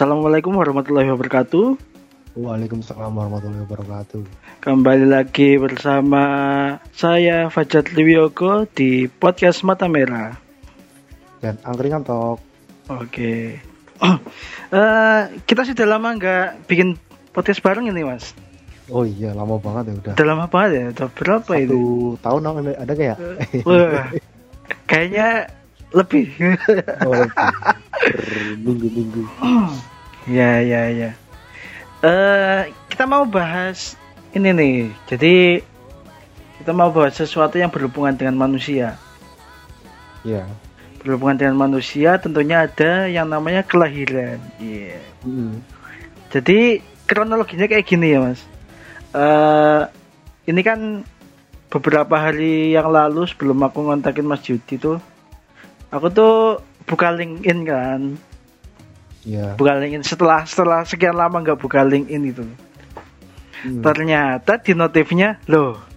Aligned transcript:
Assalamualaikum 0.00 0.56
warahmatullahi 0.56 1.12
wabarakatuh. 1.12 1.76
Waalaikumsalam 2.32 3.12
warahmatullahi 3.12 3.68
wabarakatuh. 3.68 4.24
Kembali 4.64 5.04
lagi 5.04 5.60
bersama 5.60 6.24
saya 6.96 7.52
Fajat 7.52 7.92
Liwiogo 7.92 8.64
di 8.64 9.12
podcast 9.12 9.60
Mata 9.60 9.92
Merah. 9.92 10.40
Dan 11.44 11.60
angkringan 11.60 12.08
tok. 12.08 12.40
Oke. 12.88 13.60
Eh, 14.72 15.22
kita 15.44 15.68
sudah 15.68 15.84
lama 15.84 16.16
nggak 16.16 16.64
bikin 16.64 16.96
podcast 17.36 17.60
bareng 17.60 17.92
ini 17.92 18.00
mas. 18.00 18.32
Oh 18.88 19.04
iya, 19.04 19.36
lama 19.36 19.60
banget 19.60 19.92
ya 19.92 19.94
udah. 20.00 20.12
Udah 20.16 20.26
lama 20.32 20.44
banget 20.48 20.70
ya. 20.72 20.84
Udah 20.96 21.08
berapa 21.12 21.52
Satu 21.52 21.60
itu? 21.60 21.80
tahun 22.24 22.40
ada, 22.48 22.72
ada 22.88 22.92
kayak? 22.96 23.16
Wah, 23.68 24.08
kayaknya 24.88 25.52
lebih. 25.94 26.30
oh, 27.08 27.26
minggu-minggu. 28.62 29.22
Ya 30.30 30.62
ya 30.62 30.82
ya. 30.94 31.10
Eh 32.06 32.62
kita 32.86 33.04
mau 33.10 33.26
bahas 33.26 33.98
ini 34.30 34.54
nih. 34.54 34.76
Jadi 35.10 35.34
kita 36.62 36.70
mau 36.70 36.94
bahas 36.94 37.18
sesuatu 37.18 37.58
yang 37.58 37.74
berhubungan 37.74 38.14
dengan 38.14 38.38
manusia. 38.38 38.94
Ya. 40.22 40.46
Berhubungan 41.02 41.36
dengan 41.36 41.56
manusia 41.58 42.16
tentunya 42.22 42.70
ada 42.70 43.10
yang 43.10 43.26
namanya 43.26 43.66
kelahiran. 43.66 44.38
Iya. 44.62 45.02
Mm. 45.26 45.58
Jadi 46.30 46.78
kronologinya 47.10 47.66
kayak 47.66 47.90
gini 47.90 48.14
ya 48.14 48.22
mas. 48.22 48.40
Eh 49.10 49.82
ini 50.46 50.62
kan 50.62 51.02
beberapa 51.70 52.18
hari 52.18 52.74
yang 52.74 52.90
lalu 52.90 53.30
sebelum 53.30 53.62
aku 53.62 53.86
ngontakin 53.86 54.26
Mas 54.26 54.42
Judi 54.42 54.74
tuh, 54.76 54.98
aku 55.94 56.10
tuh 56.10 56.58
buka 56.84 57.14
LinkedIn 57.14 57.62
kan, 57.62 58.00
Ya. 59.20 59.52
buka 59.52 59.76
LinkedIn 59.76 60.00
setelah 60.00 60.48
setelah 60.48 60.80
sekian 60.88 61.12
lama 61.12 61.44
nggak 61.44 61.60
buka 61.60 61.84
LinkedIn 61.84 62.32
itu. 62.32 62.44
Mm. 63.60 63.84
Ternyata 63.84 64.56
di 64.56 64.72
notifnya, 64.72 65.36
loh 65.44 65.90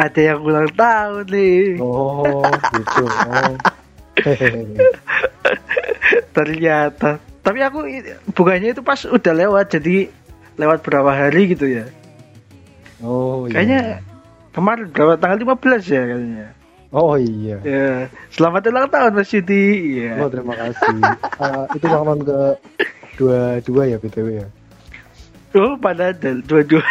ada 0.00 0.20
yang 0.32 0.40
ulang 0.40 0.72
tahun 0.72 1.28
nih. 1.28 1.76
Oh, 1.76 2.40
gitu. 2.72 3.04
Oh. 3.04 3.54
Ternyata. 6.36 7.20
Tapi 7.40 7.58
aku 7.64 7.78
bukanya 8.32 8.72
itu 8.72 8.80
pas 8.80 9.04
udah 9.04 9.34
lewat, 9.36 9.76
jadi 9.76 10.08
lewat 10.56 10.84
berapa 10.84 11.12
hari 11.12 11.52
gitu 11.52 11.68
ya. 11.68 11.84
oh 13.04 13.48
iya. 13.48 13.60
Kayaknya 13.60 13.80
kemarin 14.52 14.86
berapa 14.92 15.16
tanggal 15.20 15.38
15 15.40 15.88
ya 15.88 16.02
kayaknya. 16.04 16.48
Oh 16.90 17.14
iya. 17.14 17.62
Ya, 17.62 17.90
selamat 18.34 18.66
ulang 18.66 18.90
tahun 18.90 19.14
Mas 19.14 19.30
Yudi. 19.30 19.66
Oh 20.18 20.26
Iya. 20.26 20.26
terima 20.26 20.54
kasih. 20.58 20.98
Ah, 21.38 21.64
itu 21.76 21.84
ulang 21.86 22.04
tahun 22.04 22.20
ke 22.26 22.38
dua 23.14 23.40
dua 23.62 23.82
ya 23.86 23.96
btw 23.96 24.28
ya. 24.42 24.46
Oh, 25.54 25.74
pada 25.78 26.10
ada 26.14 26.30
dua-dua 26.42 26.82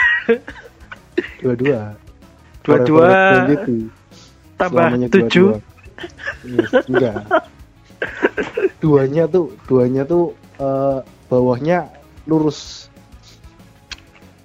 Dua 1.43 1.53
dua. 1.55 1.79
Dua-dua. 2.63 3.07
tambah 4.55 4.83
Selamanya 4.87 5.07
tujuh. 5.11 5.47
Yes, 6.43 6.71
enggak. 6.87 7.23
Duanya 8.79 9.27
tuh, 9.27 9.51
duanya 9.67 10.03
tuh 10.03 10.31
eh, 10.59 10.99
bawahnya 11.27 11.91
lurus. 12.23 12.87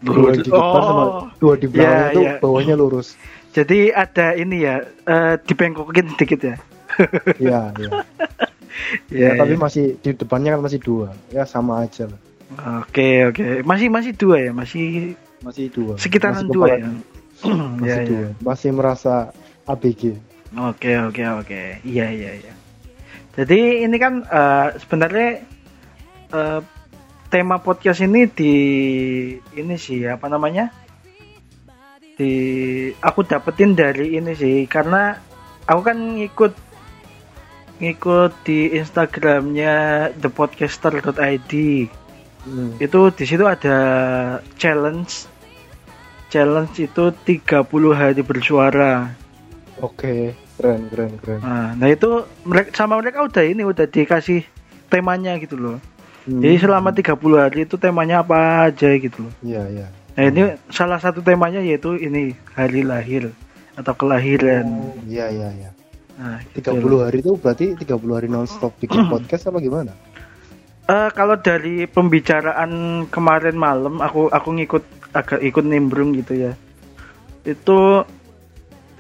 Dua 0.03 0.34
di 0.34 0.47
depan 0.47 0.81
sama 0.82 1.04
Oh, 1.06 1.12
dua 1.38 1.54
di 1.59 1.66
belakangnya 1.70 2.06
Ya, 2.10 2.14
tuh 2.14 2.22
ya. 2.26 2.34
bawahnya 2.43 2.75
lurus. 2.75 3.14
Jadi 3.54 3.94
ada 3.94 4.34
ini 4.34 4.56
ya, 4.60 4.75
eh 5.04 5.34
dipengkokin 5.41 6.10
sedikit 6.12 6.41
ya. 6.44 6.56
Iya, 7.38 7.60
iya. 7.76 7.91
Ya, 9.06 9.31
Ya, 9.31 9.38
tapi 9.38 9.54
ya. 9.54 9.60
masih 9.60 9.84
di 9.97 10.10
depannya 10.12 10.50
kan 10.50 10.60
masih 10.60 10.82
dua. 10.82 11.15
Ya 11.31 11.47
sama 11.47 11.87
aja 11.87 12.10
lah. 12.10 12.19
Oke, 12.82 13.22
oke. 13.25 13.62
Masih 13.62 13.87
masih 13.87 14.12
dua 14.12 14.37
ya, 14.41 14.50
masih 14.50 15.14
Masih 15.41 15.70
dua. 15.70 15.94
sekitaran 15.94 16.43
Masih 16.43 16.50
dua 16.50 16.66
ya. 16.66 16.78
kepala- 16.82 16.98
Masih 17.78 17.87
Ya, 17.87 17.97
ya. 17.97 18.09
dua. 18.10 18.28
Masih 18.43 18.70
merasa 18.70 19.14
ABG. 19.64 20.19
Oke 20.54 20.91
oke 20.98 21.22
oke 21.38 21.62
iya 21.82 22.10
iya 22.10 22.31
iya. 22.34 22.53
Jadi 23.34 23.82
ini 23.82 23.97
kan 23.97 24.22
eh, 24.22 24.66
sebenarnya 24.76 25.31
eh, 26.31 26.60
tema 27.28 27.59
podcast 27.59 27.98
ini 28.00 28.26
di 28.26 28.54
ini 29.54 29.75
sih 29.75 30.03
apa 30.04 30.26
namanya 30.26 30.70
di 32.14 32.32
aku 33.02 33.26
dapetin 33.26 33.75
dari 33.75 34.14
ini 34.19 34.32
sih 34.38 34.70
karena 34.70 35.19
aku 35.66 35.80
kan 35.82 35.98
ngikut 36.19 36.52
ngikut 37.82 38.32
di 38.47 38.70
Instagramnya 38.75 40.10
thepodcaster.id 40.19 41.54
Hmm. 42.44 42.76
itu 42.76 43.08
di 43.16 43.25
situ 43.25 43.48
ada 43.48 43.78
challenge 44.60 45.25
challenge 46.28 46.76
itu 46.76 47.08
30 47.25 47.64
hari 47.97 48.20
bersuara 48.20 49.16
Oke, 49.82 50.38
keren, 50.54 50.86
keren, 50.86 51.19
keren. 51.19 51.41
Nah, 51.42 51.75
nah 51.75 51.88
itu 51.91 52.22
mereka 52.46 52.70
sama 52.78 52.94
mereka 53.02 53.26
udah 53.26 53.42
ini 53.42 53.66
udah 53.66 53.91
dikasih 53.91 54.46
temanya 54.86 55.34
gitu 55.42 55.58
loh. 55.58 55.82
Hmm. 56.31 56.38
Jadi 56.38 56.62
selama 56.62 56.94
30 56.94 57.19
hari 57.42 57.66
itu 57.66 57.75
temanya 57.75 58.22
apa 58.22 58.70
aja 58.70 58.86
gitu 58.94 59.26
loh. 59.26 59.34
Iya, 59.42 59.66
iya. 59.66 59.86
Nah, 60.14 60.25
ini 60.30 60.42
salah 60.70 61.02
satu 61.02 61.19
temanya 61.20 61.58
yaitu 61.58 61.98
ini 61.98 62.38
hari 62.54 62.86
lahir 62.86 63.34
atau 63.75 63.92
kelahiran. 63.92 64.62
Oh, 64.62 64.94
Iya, 65.10 65.26
iya, 65.30 65.48
iya. 65.50 65.70
Nah, 66.14 66.38
gitu 66.54 66.70
loh. 66.70 67.02
30 67.02 67.06
hari 67.10 67.19
itu 67.19 67.32
berarti 67.34 67.66
30 67.75 68.14
hari 68.14 68.28
nonstop 68.30 68.78
bikin 68.78 69.06
podcast 69.12 69.50
apa 69.50 69.58
gimana? 69.58 69.91
Eh, 70.86 71.10
kalau 71.10 71.34
dari 71.34 71.91
pembicaraan 71.91 72.70
kemarin 73.10 73.56
malam 73.58 73.98
aku 73.98 74.30
aku 74.30 74.48
ngikut 74.54 74.84
agak 75.10 75.42
ikut 75.42 75.64
nimbrung 75.66 76.14
gitu 76.14 76.38
ya. 76.38 76.52
Itu 77.42 78.06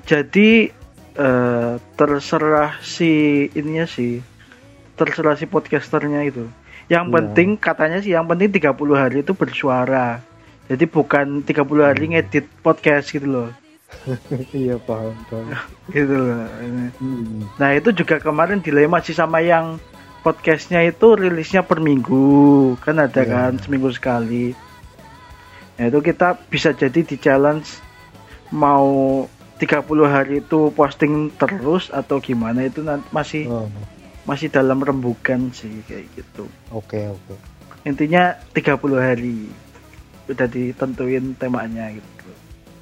jadi 0.02 0.74
eh, 1.14 1.74
terserah 1.94 2.82
si 2.82 3.10
ininya 3.54 3.86
sih. 3.86 4.18
Terserah 4.98 5.38
si 5.38 5.46
podcasternya 5.46 6.26
itu. 6.26 6.50
Yang 6.90 7.04
Iya. 7.06 7.14
penting 7.14 7.48
katanya 7.54 7.98
sih 8.02 8.10
yang 8.10 8.26
penting 8.26 8.50
30 8.50 8.74
hari 8.98 9.22
itu 9.22 9.30
bersuara. 9.30 10.18
Jadi 10.64 10.84
bukan 10.86 11.44
30 11.44 11.60
hari 11.84 12.04
ngedit 12.10 12.48
podcast 12.64 13.12
gitu 13.12 13.28
loh. 13.28 13.48
iya, 14.56 14.80
paham, 14.80 15.12
paham. 15.28 15.52
Gitu 15.94 16.10
loh. 16.10 16.48
Hmm. 16.98 17.44
Nah 17.60 17.70
itu 17.76 17.92
juga 17.92 18.16
kemarin 18.16 18.58
dilema 18.58 18.98
sih 18.98 19.12
sama 19.12 19.38
yang 19.38 19.76
podcastnya 20.24 20.80
itu 20.82 21.14
rilisnya 21.14 21.60
per 21.60 21.78
minggu 21.78 22.74
kan 22.80 22.96
ada 22.96 23.22
Iya. 23.22 23.28
kan 23.28 23.52
seminggu 23.60 23.92
sekali. 23.92 24.56
Nah 25.76 25.84
itu 25.86 26.00
kita 26.00 26.40
bisa 26.48 26.72
jadi 26.72 27.04
di 27.04 27.20
challenge 27.20 27.68
mau 28.48 29.26
30 29.60 29.84
hari 30.06 30.40
itu 30.40 30.72
posting 30.72 31.28
terus 31.36 31.92
atau 31.92 32.18
gimana 32.18 32.64
itu 32.64 32.80
nanti 32.80 33.04
masih 33.12 33.44
Oh, 33.46 33.68
masih 34.24 34.48
dalam 34.48 34.80
rembukan 34.80 35.52
sih 35.52 35.84
kayak 35.84 36.08
gitu. 36.16 36.48
oke, 36.72 36.98
oke. 37.12 37.34
Intinya 37.84 38.32
30 38.50 38.80
hari 38.96 39.52
udah 40.26 40.46
ditentuin 40.46 41.36
temanya 41.36 41.92
gitu. 41.92 42.28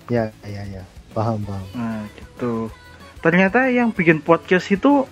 Ya, 0.09 0.31
ya, 0.43 0.63
ya. 0.65 0.83
Paham, 1.13 1.43
paham. 1.43 1.65
Nah 1.75 2.07
gitu. 2.15 2.71
Ternyata 3.19 3.69
yang 3.69 3.91
bikin 3.91 4.19
podcast 4.19 4.67
itu 4.69 5.07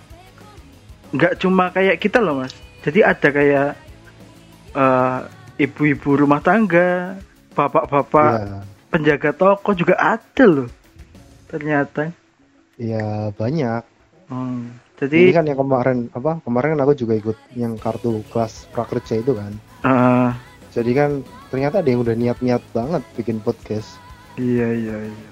nggak 1.10 1.38
cuma 1.38 1.70
kayak 1.70 1.98
kita 1.98 2.18
loh 2.18 2.38
mas. 2.38 2.54
Jadi 2.80 3.02
ada 3.02 3.28
kayak 3.28 3.70
eh, 4.72 5.18
ibu-ibu 5.60 6.16
rumah 6.16 6.40
tangga, 6.40 7.18
bapak-bapak 7.52 8.32
Ya, 8.32 8.58
penjaga 8.88 9.30
toko 9.30 9.70
juga 9.72 9.94
ada 9.96 10.44
loh. 10.44 10.68
Ternyata. 11.46 12.14
ya 12.80 13.28
banyak. 13.30 13.82
Hmm, 14.30 14.70
Ini 14.96 14.96
Jadi 15.00 15.18
kan 15.34 15.44
yang 15.44 15.58
kemarin 15.58 15.98
apa? 16.10 16.38
Kemarin 16.40 16.72
kan 16.72 16.80
aku 16.80 16.94
juga 16.94 17.14
ikut 17.14 17.36
yang 17.52 17.74
kartu 17.76 18.22
kelas 18.30 18.70
prakerja 18.70 19.18
itu 19.18 19.34
kan. 19.34 19.52
eh, 19.82 20.30
Jadi 20.70 20.90
kan 20.94 21.10
ternyata 21.50 21.82
ada 21.82 21.88
yang 21.88 22.00
udah 22.00 22.14
niat-niat 22.14 22.62
banget 22.70 23.02
bikin 23.14 23.38
podcast. 23.38 23.98
iya 24.34 24.70
iya 24.70 24.96
iya. 25.04 25.28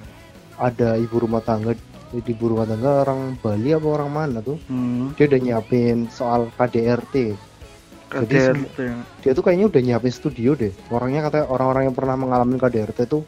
Ada 0.59 0.99
ibu 0.99 1.23
rumah 1.23 1.39
tangga, 1.39 1.73
ibu 2.11 2.45
rumah 2.45 2.67
tangga 2.67 3.07
orang 3.07 3.39
Bali 3.39 3.71
apa 3.71 3.87
orang 3.87 4.11
mana 4.11 4.39
tuh? 4.43 4.59
Hmm, 4.67 5.15
Dia 5.15 5.25
udah 5.25 5.39
nyiapin 5.39 6.11
soal 6.11 6.51
KDRT. 6.53 7.15
Jadi 8.09 8.35
KDRT. 8.35 8.79
Dia 9.23 9.33
tuh 9.33 9.43
kayaknya 9.43 9.71
udah 9.71 9.81
nyiapin 9.81 10.11
studio 10.11 10.53
deh. 10.53 10.75
Orangnya 10.91 11.23
katanya 11.23 11.47
orang-orang 11.47 11.83
yang 11.87 11.97
pernah 11.97 12.17
mengalami 12.19 12.59
KDRT 12.59 13.01
tuh 13.07 13.23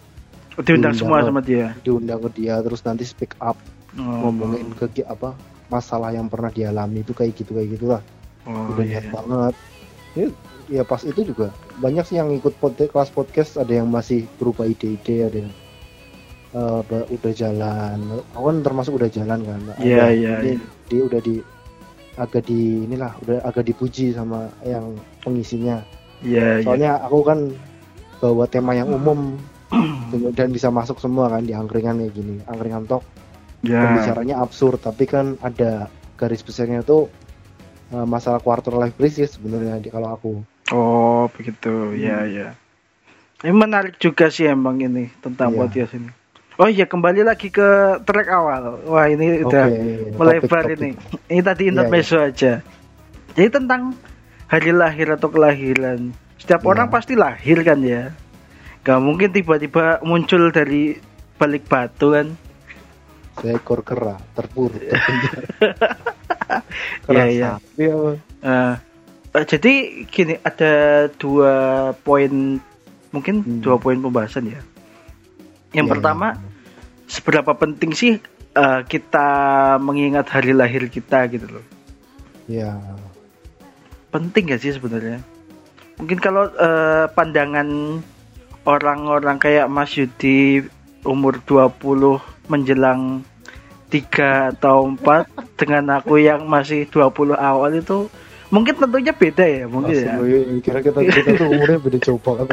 diundang 0.61 0.93
diundang 0.93 0.95
semua 0.99 1.19
ke- 1.23 1.27
sama 1.31 1.41
dia. 1.41 1.67
diundang 1.81 2.21
ke 2.21 2.31
dia 2.37 2.55
terus 2.61 2.83
nanti 2.83 3.07
speak 3.07 3.33
up 3.41 3.57
Oh, 3.91 4.31
ngomongin 4.31 4.71
ke 4.71 5.03
apa 5.03 5.35
masalah 5.67 6.15
yang 6.15 6.31
pernah 6.31 6.47
dialami 6.47 7.03
itu 7.03 7.11
kayak 7.11 7.35
gitu 7.35 7.59
kayak 7.59 7.75
gitulah 7.75 8.03
oh, 8.47 8.71
udah 8.71 8.85
iya. 8.87 9.03
niat 9.03 9.07
banget 9.11 9.55
ya, 10.13 10.27
ya 10.69 10.83
pas 10.83 11.03
itu 11.03 11.23
juga 11.23 11.51
banyak 11.79 12.05
sih 12.05 12.17
yang 12.17 12.31
ikut 12.31 12.55
podcast 12.59 12.91
kelas 12.91 13.11
podcast 13.11 13.51
ada 13.57 13.71
yang 13.73 13.89
masih 13.89 14.27
berupa 14.37 14.65
ide-ide 14.65 15.27
ada 15.27 15.39
yang 15.45 15.53
ba- 16.83 17.07
udah 17.09 17.33
jalan 17.33 17.99
aku 18.35 18.45
kan 18.51 18.57
termasuk 18.61 18.93
udah 18.99 19.09
jalan 19.09 19.41
kan 19.41 19.61
Iya, 19.79 20.11
iya, 20.11 20.33
dia, 20.41 20.51
iya. 20.55 20.59
dia 20.91 21.03
udah 21.07 21.21
di 21.23 21.35
agak 22.19 22.43
di 22.45 22.85
inilah 22.85 23.15
udah 23.23 23.39
agak 23.47 23.65
dipuji 23.65 24.13
sama 24.13 24.51
yang 24.63 24.99
pengisinya 25.23 25.81
Iya, 26.21 26.61
iya. 26.61 26.65
Soalnya 26.67 26.91
aku 27.01 27.25
kan 27.25 27.49
bawa 28.21 28.45
tema 28.45 28.77
yang 28.77 28.93
umum 28.93 29.41
dan 30.37 30.53
bisa 30.53 30.69
masuk 30.69 31.01
semua 31.01 31.33
kan 31.33 31.41
di 31.41 31.57
angkringan 31.57 31.97
kayak 31.97 32.13
gini. 32.13 32.37
Angkringan 32.45 32.85
talk 32.85 33.01
Ya. 33.61 33.77
pembicaranya 33.81 34.41
absurd 34.41 34.81
tapi 34.81 35.05
kan 35.05 35.37
ada 35.41 35.89
garis 36.17 36.41
besarnya 36.41 36.81
tuh 36.81 37.09
eh, 37.91 38.07
masalah 38.07 38.39
quarter 38.39 38.73
life 38.73 38.95
crisis 38.95 39.35
sebenarnya 39.35 39.79
di 39.79 39.89
kalau 39.89 40.09
aku. 40.11 40.33
Oh, 40.71 41.27
begitu. 41.31 41.95
Ya, 41.95 42.23
ya. 42.25 42.55
Ini 43.41 43.51
menarik 43.51 43.97
juga 43.97 44.29
sih 44.29 44.47
emang 44.47 44.79
ini 44.79 45.11
tentang 45.19 45.51
Iya. 45.51 45.59
podcast 45.59 45.93
ini. 45.97 46.11
Oh 46.61 46.69
iya, 46.69 46.85
kembali 46.85 47.25
lagi 47.25 47.49
ke 47.49 47.65
track 48.05 48.29
awal. 48.29 48.85
Wah, 48.85 49.09
ini 49.09 49.41
udah 49.41 49.65
Oke, 49.65 50.13
melebar 50.13 50.63
topik-topik. 50.69 50.77
ini. 50.77 50.91
Ini 51.27 51.41
tadi 51.41 51.63
Iya, 51.65 51.71
intermezzo 51.73 52.19
aja. 52.21 52.53
Jadi 53.33 53.49
tentang 53.49 53.97
hari 54.45 54.71
lahir 54.71 55.09
atau 55.11 55.33
kelahiran. 55.33 56.13
Setiap 56.37 56.61
Iya. 56.61 56.69
orang 56.69 56.87
pasti 56.93 57.17
lahir 57.17 57.65
kan 57.65 57.81
ya. 57.81 58.13
Gak 58.81 59.01
mungkin 59.01 59.33
tiba-tiba 59.33 60.05
muncul 60.05 60.53
dari 60.53 61.01
balik 61.35 61.65
batu 61.65 62.13
kan. 62.13 62.37
Seekor 63.41 63.81
kera 63.81 64.21
terpuruk. 64.37 64.85
Iya, 67.11 67.25
iya. 67.27 67.51
eh, 68.43 68.75
jadi 69.47 69.73
gini 70.11 70.35
ada 70.43 70.73
dua 71.17 71.55
poin 72.03 72.59
mungkin 73.11 73.43
Hmm. 73.43 73.61
dua 73.63 73.77
poin 73.79 73.99
pembahasan 73.99 74.51
ya. 74.51 74.61
Yang 75.71 75.87
Iya, 75.87 75.93
pertama 75.95 76.27
iya. 76.35 76.43
seberapa 77.07 77.53
penting 77.55 77.93
sih 77.95 78.13
eh, 78.51 78.81
kita 78.87 79.29
mengingat 79.79 80.27
hari 80.31 80.51
lahir 80.51 80.87
kita 80.91 81.27
gitu 81.31 81.47
loh. 81.47 81.65
Ya, 82.51 82.75
Penting 84.11 84.51
gak 84.51 84.59
sih 84.59 84.75
sebenarnya? 84.75 85.23
Mungkin 86.03 86.19
kalau 86.19 86.51
eh, 86.51 87.07
pandangan 87.15 88.01
orang-orang 88.67 89.39
kayak 89.39 89.71
Mas 89.71 89.95
Yudi 89.95 90.67
umur 91.07 91.39
20 91.47 92.19
menjelang 92.51 93.23
3 93.91 94.55
atau 94.57 94.87
4 94.87 95.59
dengan 95.59 95.99
aku 95.99 96.23
yang 96.23 96.47
masih 96.47 96.87
20 96.87 97.35
awal 97.35 97.75
itu 97.75 98.07
mungkin 98.55 98.75
tentunya 98.79 99.11
beda 99.15 99.45
ya 99.47 99.65
mungkin 99.67 99.95
ya. 99.95 100.15
Langsung, 100.15 100.27
iya, 100.31 100.41
kira 100.63 100.79
kita 100.83 100.99
kita 101.03 101.31
tuh 101.35 101.49
umurnya 101.51 101.79
beda 101.83 101.99
jauh 101.99 102.21
banget? 102.27 102.47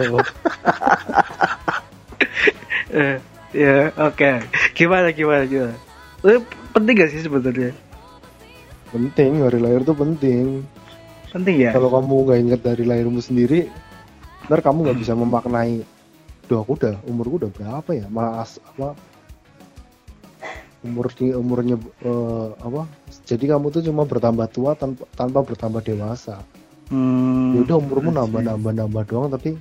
Eh, 2.88 3.18
ya, 3.54 3.94
oke. 4.00 4.31
Gimana 4.74 5.13
gimana 5.13 5.44
gimana? 5.45 5.75
Eh, 6.25 6.42
penting 6.74 6.94
gak 6.98 7.12
sih 7.13 7.22
sebenarnya? 7.22 7.72
Penting 8.90 9.44
hari 9.44 9.60
lahir 9.62 9.86
tuh 9.86 9.94
penting. 9.94 10.66
Penting 11.30 11.56
ya? 11.60 11.72
Kalau 11.75 11.92
kamu 11.92 12.13
nggak 12.24 12.40
ingat 12.40 12.62
dari 12.63 12.83
lahirmu 12.88 13.19
sendiri, 13.19 13.68
ntar 14.48 14.63
kamu 14.63 14.88
nggak 14.90 15.00
bisa 15.04 15.13
memaknai. 15.13 15.83
Duh 16.48 16.63
aku 16.63 16.80
udah 16.80 16.95
umurku 17.04 17.44
udah 17.44 17.51
berapa 17.51 17.90
ya? 17.92 18.07
Mas 18.07 18.57
apa? 18.63 18.95
Umur 20.88 21.12
di 21.12 21.25
umurnya 21.30 21.75
eh, 22.01 22.48
apa? 22.57 22.88
Jadi 23.24 23.44
kamu 23.45 23.68
tuh 23.69 23.81
cuma 23.81 24.04
bertambah 24.04 24.48
tua 24.48 24.72
tanpa 24.74 25.04
tanpa 25.12 25.44
bertambah 25.44 25.81
dewasa. 25.81 26.39
Hmm, 26.88 27.51
Ya 27.51 27.62
udah 27.62 27.78
umurmu 27.78 28.10
nambah 28.10 28.39
nambah 28.42 28.72
nambah 28.74 29.04
doang 29.06 29.28
tapi 29.28 29.60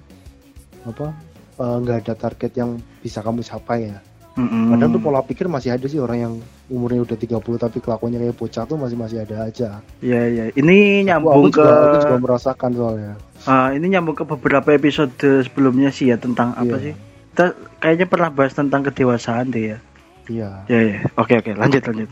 apa? 0.83 1.11
eh, 1.57 1.77
nggak 1.77 1.99
ada 2.01 2.15
target 2.15 2.53
yang 2.55 2.71
bisa 2.97 3.19
kamu 3.19 3.43
capai 3.43 3.91
ya. 3.91 3.99
Mm-mm. 4.37 4.69
Kadang 4.69 4.93
tuh 4.93 5.01
pola 5.01 5.19
pikir 5.21 5.49
masih 5.49 5.73
ada 5.73 5.83
sih 5.85 5.97
orang 5.97 6.19
yang 6.21 6.35
umurnya 6.69 7.01
udah 7.03 7.17
30 7.17 7.41
tapi 7.57 7.81
kelakuannya 7.81 8.21
kayak 8.21 8.37
bocah 8.37 8.63
tuh 8.63 8.77
masih 8.77 8.93
masih 8.95 9.19
ada 9.19 9.37
aja. 9.43 9.81
Iya 9.99 10.21
iya. 10.29 10.45
Ini 10.53 10.77
Aku- 11.01 11.07
nyambung 11.09 11.33
aku 11.33 11.49
ke 11.49 11.57
juga, 11.57 11.73
aku 11.83 11.97
juga 11.99 12.17
merasakan 12.21 12.71
soalnya. 12.71 13.13
ah, 13.43 13.73
ini 13.73 13.87
nyambung 13.89 14.13
ke 14.13 14.29
beberapa 14.29 14.69
episode 14.71 15.17
sebelumnya 15.17 15.89
sih 15.89 16.13
ya 16.13 16.21
tentang 16.21 16.53
apa 16.53 16.69
Iya. 16.69 16.85
sih? 16.85 16.95
Kita 17.33 17.45
kayaknya 17.79 18.07
pernah 18.07 18.29
bahas 18.29 18.53
tentang 18.53 18.85
kedewasaan 18.85 19.49
deh 19.49 19.65
ya. 19.73 19.79
Iya. 20.27 20.51
Ya 20.67 20.81
ya. 20.83 20.97
Oke 21.15 21.35
oke. 21.37 21.53
Lanjut 21.55 21.83
lanjut. 21.83 22.09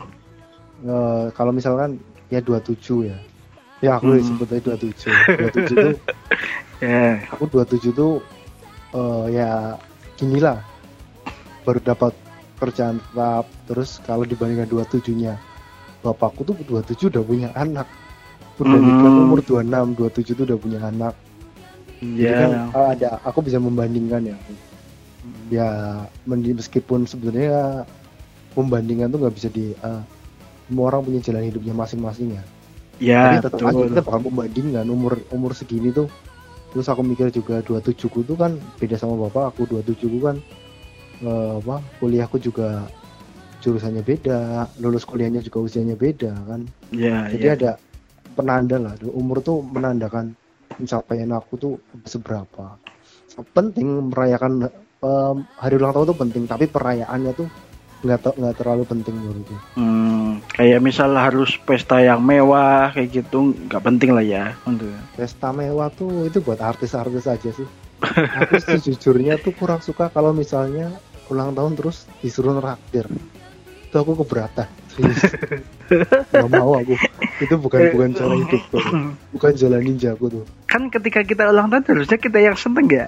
Eh, 0.81 1.25
kalau 1.31 1.51
misalkan 1.51 1.99
ya 2.27 2.39
27 2.39 2.75
ya. 3.05 3.17
Ya 3.83 3.91
aku 3.95 4.15
Hmm. 4.15 4.23
sebut 4.23 4.47
aja 4.49 4.61
27. 4.71 5.11
27 5.51 5.75
tuh 5.75 5.93
Ya. 6.83 7.19
aku 7.29 7.43
27 7.45 7.91
tuh 7.91 8.13
eh, 8.91 9.25
ya 9.33 9.75
ginilah 10.15 10.59
baru 11.63 11.79
dapat 11.81 12.13
kerjaan 12.55 13.03
tetap 13.03 13.45
terus 13.65 13.99
kalau 13.99 14.23
dibandingkan 14.23 14.69
27-nya 14.69 15.35
bapakku 15.99 16.43
tuh 16.43 16.55
27 16.61 17.09
udah 17.09 17.19
punya 17.21 17.49
anak 17.53 17.87
udah 18.55 18.71
Hmm. 18.71 18.85
nikah 18.85 19.11
umur 19.11 19.39
26 19.41 19.91
27 19.93 20.31
tuh 20.33 20.45
udah 20.45 20.57
punya 20.57 20.79
anak 20.81 21.13
Jadi 21.97 22.27
kan 22.29 22.49
Iya. 22.49 22.63
eh, 22.71 22.87
ada 22.93 23.09
aku 23.23 23.39
bisa 23.41 23.57
membandingkan 23.57 24.23
ya 24.25 24.37
ya 25.49 25.69
mendi- 26.23 26.53
meskipun 26.53 27.03
sebenarnya 27.03 27.83
pembandingan 28.55 29.11
tuh 29.11 29.19
nggak 29.21 29.35
bisa 29.35 29.51
di 29.51 29.75
eh, 29.75 30.01
semua 30.65 30.89
orang 30.89 31.05
punya 31.05 31.19
jalan 31.21 31.45
hidupnya 31.45 31.73
masing-masing 31.77 32.39
ya. 32.39 32.43
Ya 32.97 33.21
tapi 33.27 33.37
tetap 33.43 33.59
aja 33.67 33.83
kita 33.91 34.01
bakal 34.01 34.21
membandingkan 34.31 34.87
umur 34.87 35.19
umur 35.29 35.51
segini 35.51 35.91
tuh. 35.91 36.07
Terus 36.71 36.87
aku 36.91 37.03
mikir 37.03 37.31
juga 37.31 37.63
27 37.63 38.07
ku 38.11 38.19
tuh 38.23 38.35
kan 38.35 38.55
beda 38.79 38.95
sama 38.99 39.15
bapak 39.27 39.55
aku 39.55 39.67
27 39.67 40.07
ku 40.07 40.19
kan 40.23 40.39
eh, 41.21 41.53
apa 41.59 41.83
kuliahku 41.99 42.39
juga 42.39 42.87
jurusannya 43.59 44.05
beda 44.05 44.69
lulus 44.77 45.03
kuliahnya 45.03 45.43
juga 45.43 45.67
usianya 45.67 45.99
beda 45.99 46.31
kan. 46.47 46.61
Ya 46.95 47.27
jadi 47.29 47.45
ya. 47.45 47.53
ada 47.59 47.71
penanda 48.35 48.77
lah 48.79 48.93
umur 49.11 49.39
tuh 49.43 49.63
menandakan 49.63 50.35
pencapaian 50.71 51.31
aku 51.35 51.53
tuh 51.55 51.73
seberapa. 52.03 52.75
Penting 53.51 54.11
merayakan 54.15 54.71
em, 55.03 55.37
hari 55.59 55.75
ulang 55.79 55.91
tahun 55.95 56.07
tuh 56.15 56.19
penting 56.19 56.43
tapi 56.47 56.65
perayaannya 56.67 57.31
tuh 57.35 57.47
nggak 58.03 58.19
te- 58.21 58.37
nggak 58.37 58.55
terlalu 58.59 58.83
penting 58.83 59.15
menurutku. 59.15 59.55
Hmm, 59.77 60.43
kayak 60.51 60.83
misal 60.83 61.13
harus 61.15 61.55
pesta 61.63 62.03
yang 62.03 62.19
mewah 62.19 62.91
kayak 62.91 63.23
gitu 63.23 63.55
nggak 63.69 63.83
penting 63.83 64.11
lah 64.11 64.25
ya 64.25 64.45
untuk 64.67 64.91
pesta 65.15 65.55
mewah 65.55 65.87
tuh 65.93 66.27
itu 66.27 66.43
buat 66.43 66.59
artis-artis 66.59 67.29
aja 67.29 67.49
sih. 67.53 67.67
Aku 68.43 68.59
sejujurnya 68.59 69.39
tuh 69.39 69.55
kurang 69.55 69.79
suka 69.79 70.11
kalau 70.11 70.35
misalnya 70.35 70.91
ulang 71.31 71.55
tahun 71.55 71.73
terus 71.79 72.05
disuruh 72.21 72.53
neraktir 72.53 73.09
itu 73.95 73.95
aku 74.03 74.27
keberatan 74.27 74.67
nggak 76.31 76.51
mau 76.51 76.75
aku. 76.75 76.95
Itu 77.39 77.55
bukan 77.59 77.79
bukan 77.95 78.09
cara 78.11 78.33
hidupku 78.35 78.77
bukan 79.35 79.51
jalan 79.55 79.81
ninjaku 79.87 80.25
tuh. 80.27 80.43
Kan 80.67 80.91
ketika 80.91 81.23
kita 81.23 81.47
ulang 81.47 81.71
tahun 81.71 81.83
harusnya 81.87 82.19
kita 82.19 82.43
yang 82.43 82.59
seneng 82.59 82.87
ya 82.91 83.07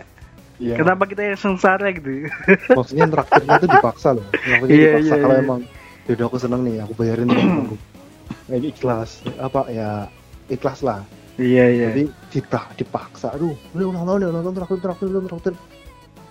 Iya. 0.57 0.73
kenapa 0.75 1.05
kita 1.05 1.21
yang 1.21 1.37
sengsara 1.37 1.93
gitu? 1.93 2.25
Maksudnya 2.77 3.05
traktirnya 3.07 3.55
itu 3.55 3.67
dipaksa 3.69 4.09
loh. 4.17 4.25
Maksudnya 4.25 4.73
Iya, 4.73 4.89
dipaksa 4.97 5.13
iya, 5.13 5.21
kalau 5.21 5.35
iya. 5.35 5.43
emang 5.43 5.61
yaudah 6.07 6.25
aku 6.25 6.37
seneng 6.39 6.61
nih 6.63 6.75
aku 6.81 6.93
bayarin 6.95 7.27
nih 7.27 7.37
aku 7.37 7.75
ini 8.57 8.67
ikhlas. 8.71 9.09
Apa 9.37 9.61
ya 9.69 9.89
ikhlas 10.47 10.81
lah. 10.81 11.05
Iya 11.37 11.65
iya. 11.69 11.87
Tapi 11.91 12.03
kita 12.33 12.61
dipaksa. 12.73 13.37
Aduh 13.37 13.53
udah 13.71 13.85
ulang 13.85 14.05
tahun 14.05 14.19
ya 14.19 14.27
ulang 14.27 14.43
tahun 14.43 14.55
traktir 14.57 14.77
traktir 14.81 15.07
traktir 15.07 15.29
traktir. 15.29 15.53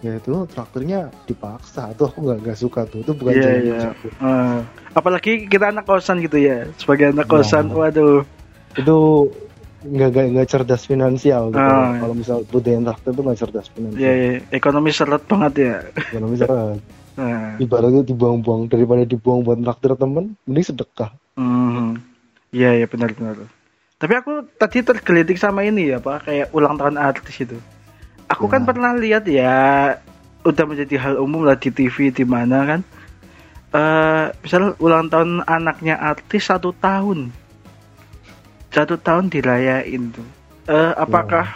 Ya 0.02 0.12
itu 0.18 0.32
traktirnya 0.50 1.00
dipaksa. 1.24 1.94
Tuh 1.94 2.10
aku 2.10 2.18
nggak 2.20 2.38
nggak 2.42 2.58
suka 2.58 2.80
tuh. 2.84 3.00
Itu 3.00 3.14
bukan 3.14 3.32
Iya, 3.32 3.40
jalan 3.40 3.54
iya. 3.56 3.72
ninjaku. 3.78 4.08
Eh, 4.10 4.58
apalagi 4.92 5.32
kita 5.46 5.70
anak 5.70 5.84
kosan 5.84 6.18
gitu 6.18 6.36
ya. 6.36 6.66
Sebagai 6.76 7.14
anak 7.14 7.24
Nah. 7.24 7.32
kosan 7.32 7.70
waduh. 7.70 8.26
Itu 8.74 9.30
nggak 9.86 10.08
nggak 10.10 10.26
nggak 10.34 10.48
cerdas 10.50 10.82
finansial 10.84 11.48
gitu. 11.50 11.62
Iya. 11.62 11.98
kalau 12.02 12.14
misal 12.14 12.36
budaya 12.44 12.78
traktir 12.82 13.10
itu 13.14 13.22
nggak 13.22 13.38
cerdas 13.38 13.66
finansial. 13.70 14.02
Ya, 14.02 14.12
ya 14.12 14.32
ekonomi 14.50 14.90
seret 14.90 15.22
banget 15.24 15.52
ya. 15.56 15.74
Kalau 16.10 16.28
misalnya 16.28 16.78
nah, 17.14 17.56
ibaratnya 17.56 18.02
dibuang-buang 18.02 18.68
daripada 18.68 19.02
dibuang 19.02 19.40
buat 19.40 19.58
traktir 19.58 19.94
temen 19.94 20.34
mending 20.44 20.66
sedekah. 20.66 21.10
Hmm, 21.38 22.02
iya 22.50 22.74
iya. 22.74 22.86
Benar 22.90 23.14
benar. 23.14 23.46
Tapi 23.96 24.12
aku 24.12 24.32
tadi 24.60 24.84
tergelitik 24.84 25.40
sama 25.40 25.64
ini 25.64 25.88
ya 25.88 26.02
pak. 26.02 26.28
Kayak 26.28 26.52
ulang 26.52 26.76
tahun 26.76 27.00
artis 27.00 27.36
itu. 27.40 27.56
Aku 28.26 28.50
kan 28.50 28.62
Ya. 28.62 28.66
pernah 28.68 28.92
lihat 28.92 29.24
ya 29.24 29.54
udah 30.42 30.64
menjadi 30.66 30.98
hal 31.00 31.14
umum 31.16 31.46
lah 31.46 31.56
di 31.56 31.70
TV 31.70 32.10
di 32.10 32.26
mana 32.26 32.66
kan. 32.66 32.80
Eh 33.72 34.26
misal 34.42 34.76
ulang 34.78 35.08
tahun 35.08 35.42
anaknya 35.46 35.96
artis 35.96 36.48
satu 36.48 36.74
tahun 36.76 37.30
satu 38.76 39.00
tahun 39.00 39.32
dirayain 39.32 40.12
tuh. 40.12 40.28
Eh 40.68 40.92
apakah 40.94 41.48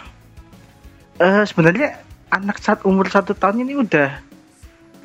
eh 1.21 1.45
sebenarnya 1.45 2.01
anak 2.33 2.57
saat 2.57 2.81
umur 2.81 3.05
satu 3.05 3.37
tahun 3.37 3.61
ini 3.61 3.77
udah 3.77 4.09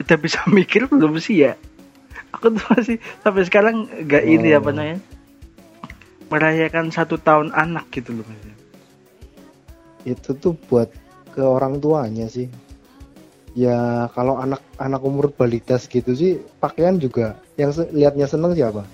udah 0.00 0.16
bisa 0.16 0.40
mikir 0.56 0.88
belum 0.88 1.20
sih 1.20 1.44
ya? 1.44 1.52
Aku 2.32 2.48
tuh 2.50 2.64
masih 2.72 2.96
sampai 3.20 3.44
sekarang 3.44 3.76
nggak 4.08 4.24
ini 4.24 4.56
Oh. 4.56 4.60
apa 4.60 4.70
namanya? 4.72 4.98
Merayakan 6.26 6.90
satu 6.90 7.20
tahun 7.20 7.52
anak 7.52 7.86
gitu 7.92 8.16
loh 8.16 8.24
Mas. 8.24 8.40
itu 10.06 10.38
tuh 10.38 10.54
buat 10.70 10.86
ke 11.34 11.42
orang 11.42 11.82
tuanya 11.82 12.26
sih. 12.26 12.46
Ya 13.52 14.06
kalau 14.14 14.38
anak 14.38 14.62
anak 14.76 15.02
umur 15.02 15.28
balitas 15.28 15.84
gitu 15.86 16.12
sih 16.12 16.38
pakaian 16.56 16.94
juga 16.96 17.34
yang 17.56 17.72
se- 17.72 17.88
liatnya 17.90 18.28
seneng 18.28 18.52
siapa 18.52 18.84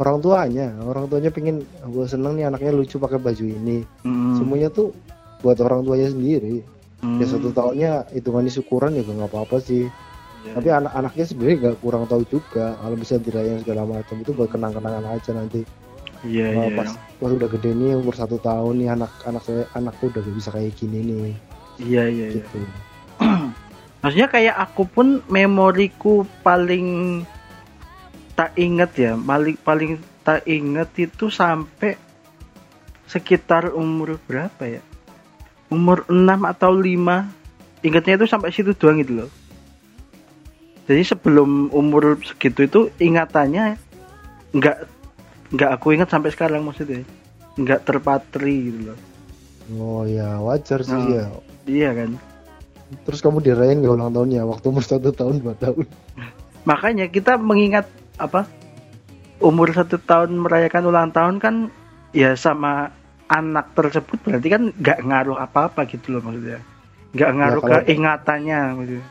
orang 0.00 0.16
tuanya 0.24 0.72
orang 0.80 1.04
tuanya 1.12 1.28
pengen 1.28 1.62
gue 1.68 2.04
seneng 2.08 2.40
nih 2.40 2.48
anaknya 2.48 2.72
lucu 2.72 2.96
pakai 2.96 3.20
baju 3.20 3.44
ini. 3.44 3.84
Hmm. 4.00 4.40
semuanya 4.40 4.72
tuh 4.72 4.96
buat 5.44 5.60
orang 5.60 5.84
tuanya 5.84 6.08
sendiri. 6.08 6.64
Hmm. 7.00 7.16
ya 7.16 7.24
satu 7.24 7.48
tahunnya 7.48 8.12
hitungannya 8.12 8.52
syukuran 8.52 8.96
ya 8.96 9.04
nggak 9.04 9.28
apa-apa 9.32 9.60
sih. 9.60 9.88
Iya, 10.40 10.56
tapi 10.56 10.68
anak-anaknya 10.72 11.24
sebenarnya 11.28 11.56
nggak 11.60 11.76
kurang 11.84 12.04
tahu 12.08 12.24
juga 12.28 12.76
kalau 12.80 12.96
bisa 12.96 13.20
dirayain 13.20 13.60
segala 13.60 13.84
macam 13.84 14.16
itu 14.24 14.32
buat 14.32 14.48
kenang-kenangan 14.48 15.04
aja 15.12 15.30
nanti. 15.36 15.60
Iya 16.20 16.52
iya 16.52 16.68
pas 16.76 16.92
pas 16.96 17.32
udah 17.32 17.48
gede 17.48 17.72
nih 17.72 17.96
umur 17.96 18.12
satu 18.12 18.36
tahun 18.40 18.84
nih 18.84 18.88
anak 18.92 19.12
anak 19.24 19.42
saya 19.44 19.64
anakku 19.72 20.12
udah 20.12 20.20
bisa 20.32 20.52
kayak 20.52 20.76
gini 20.76 20.98
nih. 21.04 21.32
Iya 21.80 22.02
iya 22.08 22.26
iya. 22.32 22.40
gitu. 22.40 22.56
Maksudnya 24.04 24.28
kayak 24.32 24.56
aku 24.56 24.88
pun 24.88 25.20
memoriku 25.28 26.24
paling 26.40 27.20
tak 28.40 28.56
inget 28.56 28.90
ya. 28.96 29.12
Paling 29.20 29.60
paling 29.60 30.00
tak 30.24 30.48
inget 30.48 30.88
itu 30.96 31.28
sampai 31.28 32.00
sekitar 33.04 33.76
umur 33.76 34.16
berapa 34.24 34.64
ya? 34.64 34.80
Umur 35.68 36.08
6 36.08 36.24
atau 36.48 36.72
5 36.72 37.84
ingatnya 37.84 38.16
itu 38.16 38.24
sampai 38.24 38.48
situ 38.48 38.72
doang 38.72 38.96
gitu 39.04 39.20
loh. 39.24 39.30
Jadi 40.88 41.04
sebelum 41.04 41.68
umur 41.68 42.16
segitu 42.24 42.64
itu 42.64 42.80
ingatannya 42.96 43.76
nggak 44.56 44.76
nggak 45.52 45.70
aku 45.76 45.92
ingat 45.92 46.08
sampai 46.08 46.32
sekarang 46.32 46.64
maksudnya. 46.64 47.04
Nggak 47.60 47.84
terpatri 47.84 48.72
gitu 48.72 48.80
loh. 48.88 48.98
Oh 49.76 50.02
ya 50.08 50.40
wajar 50.40 50.80
sih 50.80 50.96
Oh. 50.96 51.12
ya. 51.12 51.28
Iya 51.68 51.90
kan? 51.92 52.10
Terus 53.04 53.20
kamu 53.20 53.44
dirayain 53.44 53.84
nggak 53.84 53.94
ulang 54.00 54.16
tahunnya? 54.16 54.48
Waktu 54.48 54.64
umur 54.72 54.80
satu 54.80 55.12
tahun 55.12 55.44
dua 55.44 55.52
tahun. 55.60 55.84
Makanya 56.64 57.12
kita 57.12 57.36
mengingat 57.36 57.99
apa 58.20 58.44
umur 59.40 59.72
satu 59.72 59.96
tahun 59.96 60.36
merayakan 60.36 60.84
ulang 60.84 61.10
tahun 61.10 61.40
kan 61.40 61.54
ya 62.12 62.36
sama 62.36 62.92
anak 63.26 63.72
tersebut 63.72 64.18
berarti 64.20 64.48
kan 64.48 64.62
nggak 64.74 64.98
ngaruh 65.00 65.38
apa-apa 65.38 65.86
gitu 65.86 66.12
loh 66.12 66.20
maksudnya. 66.20 66.60
Nggak 67.10 67.30
ngaruh 67.32 67.62
kalau- 67.62 67.84
ke 67.86 67.90
ingatannya 67.90 68.58
maksudnya. 68.74 69.06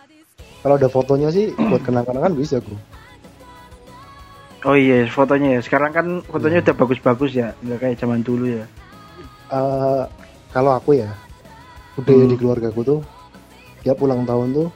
kalau 0.59 0.75
ada 0.75 0.89
fotonya 0.91 1.29
sih 1.31 1.55
buat 1.55 1.79
kenang-kenangan 1.81 2.35
bisa 2.35 2.59
bro. 2.59 2.75
Oh 4.67 4.75
iya 4.75 5.07
fotonya 5.07 5.55
ya. 5.55 5.61
Sekarang 5.63 5.91
kan 5.95 6.07
fotonya 6.21 6.59
Iya. 6.59 6.65
udah 6.67 6.75
bagus-bagus 6.75 7.31
ya. 7.31 7.55
Nggak 7.63 7.79
kayak 7.79 7.95
zaman 7.97 8.19
dulu 8.19 8.59
ya. 8.59 8.65
Eh, 9.49 10.03
kalau 10.51 10.75
aku 10.75 10.99
ya 10.99 11.15
budaya 11.95 12.27
Hmm. 12.27 12.31
di 12.31 12.35
keluargaku 12.35 12.81
tuh 12.83 12.99
tiap 13.81 13.97
ulang 13.99 14.27
tahun 14.27 14.51
tuh 14.53 14.67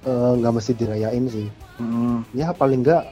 eh, 0.00 0.32
nggak 0.36 0.52
mesti 0.52 0.72
dirayain 0.74 1.24
sih. 1.28 1.46
Hmm, 1.78 2.26
ya 2.34 2.50
paling 2.50 2.82
nggak 2.82 3.02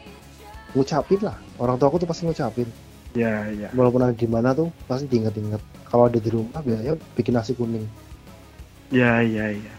ngucapin 0.76 1.21
lah. 1.25 1.37
Orang 1.56 1.80
tua 1.80 1.88
aku 1.88 1.97
tuh 1.97 2.09
pasti 2.09 2.28
ngucapin. 2.28 2.68
Ya 3.16 3.49
ya 3.49 3.73
walaupun 3.73 4.04
ada 4.04 4.12
di 4.12 4.28
mana 4.28 4.52
tuh 4.52 4.68
pasti 4.85 5.09
diinget-inget 5.09 5.56
kalau 5.88 6.04
ada 6.04 6.21
di 6.21 6.28
rumah 6.28 6.61
biasanya 6.61 7.00
bikin 7.16 7.33
nasi 7.33 7.56
kuning. 7.56 7.88
Ya 8.92 9.25
ya 9.25 9.49
ya 9.49 9.73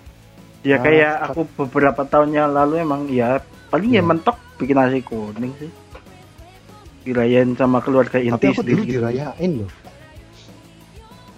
ya 0.66 0.76
Ah, 0.76 0.82
kayak 0.82 1.14
aku 1.22 1.42
beberapa 1.54 2.02
tahunnya 2.02 2.50
lalu 2.50 2.82
emang 2.82 3.06
ya 3.14 3.38
paling 3.70 3.94
ya 3.94 4.02
Iya. 4.02 4.10
mentok 4.10 4.38
bikin 4.58 4.74
nasi 4.74 5.06
kuning 5.06 5.54
sih. 5.62 5.70
Dirayain 7.06 7.54
sama 7.54 7.78
keluarga 7.80 8.18
tapi 8.18 8.28
inti 8.28 8.48
aku 8.50 8.62
dulu 8.66 8.82
gitu. 8.84 9.00
dirayain 9.00 9.52
loh. 9.54 9.72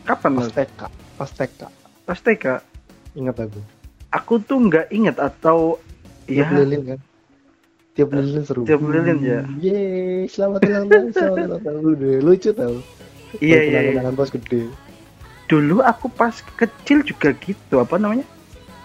Kapan 0.08 0.32
pas? 0.39 0.48
TK 0.50 0.82
pas 1.20 1.30
TK 1.30 1.60
pas 2.08 2.18
TK 2.18 2.46
ingat 3.20 3.36
aku. 3.44 3.60
Aku 4.10 4.34
tuh 4.42 4.58
nggak 4.58 4.88
inget 4.89 5.20
atau 5.20 5.78
ya 6.25 6.48
lilin 6.50 6.96
kan 6.96 7.00
tiap 8.00 8.15
lilin 8.15 8.44
seru. 8.48 8.63
tiap 8.63 8.79
lilin, 8.79 9.20
ya. 9.20 9.44
yeay 9.60 10.24
selamat 10.32 10.60
ulang 10.63 10.88
tahun 10.88 11.08
selamat 11.12 11.38
ulang 11.51 11.63
tahun. 11.68 11.82
Udah, 11.84 12.15
lucu 12.24 12.50
tau. 12.56 12.75
Iya 13.44 13.44
iya, 13.44 13.60
iya. 13.60 13.60
kenang-kenangan 13.68 14.15
pas 14.15 14.29
gede. 14.32 14.62
Dulu 15.51 15.75
aku 15.84 16.08
pas 16.08 16.36
kecil 16.56 17.03
juga 17.03 17.36
gitu 17.36 17.75
apa 17.84 18.00
namanya? 18.00 18.24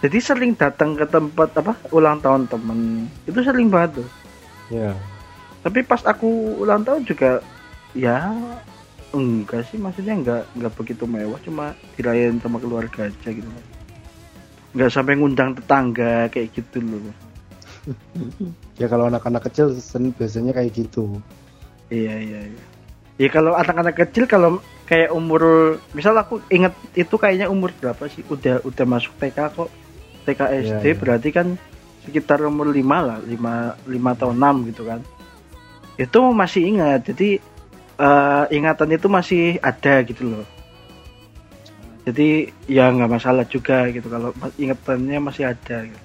Jadi 0.03 0.19
sering 0.19 0.53
datang 0.59 0.99
ke 0.99 1.07
tempat 1.07 1.55
apa 1.63 1.79
ulang 1.95 2.19
tahun 2.19 2.51
temen. 2.51 3.07
Itu 3.23 3.39
sering 3.47 3.71
banget 3.71 4.03
tuh. 4.03 4.09
Ya 4.75 4.99
tapi 5.65 5.81
pas 5.81 6.05
aku 6.05 6.61
ulang 6.61 6.85
tahun 6.85 7.09
juga 7.09 7.41
ya 7.97 8.37
enggak 9.17 9.65
sih. 9.73 9.81
Maksudnya 9.81 10.13
enggak 10.13 10.43
enggak 10.53 10.73
begitu 10.77 11.09
mewah. 11.09 11.41
Cuma 11.41 11.73
dirayain 11.97 12.37
sama 12.45 12.61
keluarga 12.61 13.09
aja 13.09 13.29
gitu. 13.33 13.49
Nggak 14.77 14.93
sampai 14.93 15.17
ngundang 15.17 15.57
tetangga 15.57 16.29
kayak 16.29 16.53
gitu 16.53 16.85
loh 16.85 17.15
ya 18.81 18.87
kalau 18.91 19.07
anak-anak 19.07 19.47
kecil 19.51 19.75
biasanya 20.19 20.53
kayak 20.55 20.75
gitu 20.75 21.23
Iya 21.93 22.15
iya 22.17 22.41
iya. 22.49 22.65
Ya 23.15 23.29
kalau 23.31 23.55
anak-anak 23.55 23.95
kecil 23.95 24.27
kalau 24.27 24.59
kayak 24.91 25.15
umur 25.15 25.77
misal 25.95 26.17
aku 26.19 26.43
inget 26.51 26.75
itu 26.99 27.15
kayaknya 27.15 27.47
umur 27.47 27.71
berapa 27.79 28.11
sih? 28.11 28.27
Udah 28.27 28.59
udah 28.67 28.85
masuk 28.89 29.15
TK 29.21 29.39
kok. 29.55 29.71
TK 30.25 30.41
SD 30.65 30.67
Iya, 30.67 30.79
iya. 30.83 30.95
berarti 30.97 31.29
kan 31.31 31.47
sekitar 32.03 32.43
umur 32.43 32.73
5 32.73 32.81
lah, 32.83 33.19
5 33.23 33.87
5 33.87 34.17
atau 34.19 34.29
6 34.35 34.69
gitu 34.73 34.83
kan. 34.89 35.01
Itu 35.95 36.21
masih 36.35 36.63
ingat. 36.75 37.07
Jadi 37.07 37.39
eh, 38.01 38.45
ingatan 38.51 38.91
itu 38.91 39.07
masih 39.07 39.63
ada 39.63 40.03
gitu 40.03 40.35
loh. 40.35 40.47
Jadi 42.05 42.51
ya 42.67 42.91
nggak 42.91 43.13
masalah 43.15 43.47
juga 43.47 43.89
gitu 43.95 44.11
kalau 44.11 44.35
ingatannya 44.59 45.23
masih 45.23 45.55
ada. 45.55 45.87
Gitu. 45.87 46.03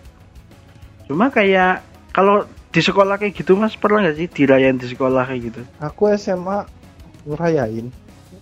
Cuma 1.09 1.33
kayak 1.33 1.81
kalau 2.13 2.45
di 2.69 2.79
sekolah 2.79 3.15
kayak 3.15 3.33
gitu 3.35 3.53
mas 3.53 3.73
pernah 3.73 4.03
nggak 4.03 4.15
sih 4.15 4.27
dirayain 4.27 4.75
di 4.75 4.87
sekolah 4.87 5.25
kayak 5.25 5.41
gitu? 5.43 5.61
aku 5.79 6.13
SMA 6.13 6.65
ngerayain 7.23 7.89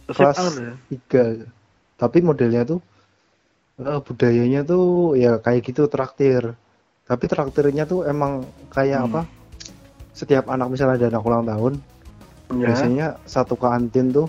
Kelas- 0.06 0.40
udah. 0.40 0.76
tiga 0.88 1.24
tapi 1.96 2.18
modelnya 2.20 2.64
tuh 2.64 2.80
eh, 3.78 4.00
budayanya 4.00 4.62
tuh 4.62 5.16
ya 5.16 5.38
kayak 5.38 5.64
gitu 5.64 5.86
traktir 5.86 6.56
tapi 7.04 7.24
traktirnya 7.26 7.84
tuh 7.84 8.04
emang 8.04 8.44
kayak 8.68 9.00
Hmm. 9.00 9.08
apa 9.08 9.22
setiap 10.12 10.48
anak 10.48 10.68
misalnya 10.68 10.98
ada 10.98 11.08
anak 11.10 11.24
ulang 11.24 11.46
tahun 11.46 11.74
Ya. 12.50 12.72
biasanya 12.72 13.08
satu 13.24 13.54
kantin 13.54 14.10
tuh 14.10 14.28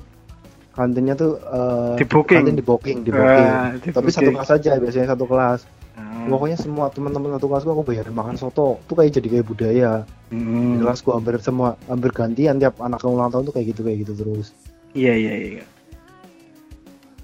kantinnya 0.73 1.15
tuh 1.15 1.39
eh, 1.39 1.95
Di 1.97 2.05
booking. 2.05 2.39
kantin 2.41 2.55
di 2.55 2.65
booking 2.65 2.99
di 3.01 3.11
booking 3.11 3.51
di 3.81 3.89
tapi 3.91 4.09
satu 4.09 4.31
kelas 4.33 4.51
aja 4.53 4.71
biasanya 4.77 5.07
satu 5.09 5.25
kelas 5.25 5.61
Ah. 5.99 6.31
pokoknya 6.31 6.55
semua 6.55 6.87
teman-teman 6.89 7.35
satu 7.35 7.47
kelasku 7.47 7.69
aku 7.69 7.83
bayarin 7.85 8.15
makan 8.15 8.39
soto 8.39 8.79
tuh 8.87 8.95
kayak 8.95 9.19
jadi 9.19 9.29
kayak 9.35 9.47
budaya 9.47 9.91
di 10.27 10.39
Hmm. 10.39 10.79
kelasku 10.79 11.11
hampir 11.11 11.35
semua 11.39 11.75
hampir 11.85 12.15
gantian 12.15 12.57
tiap 12.57 12.79
anak 12.79 13.03
ulang 13.03 13.29
tahun 13.29 13.45
tuh 13.45 13.53
kayak 13.53 13.67
gitu 13.69 13.81
kayak 13.83 13.99
gitu 14.03 14.13
terus 14.15 14.55
Iya 14.95 15.13
iya 15.13 15.35
iya. 15.37 15.65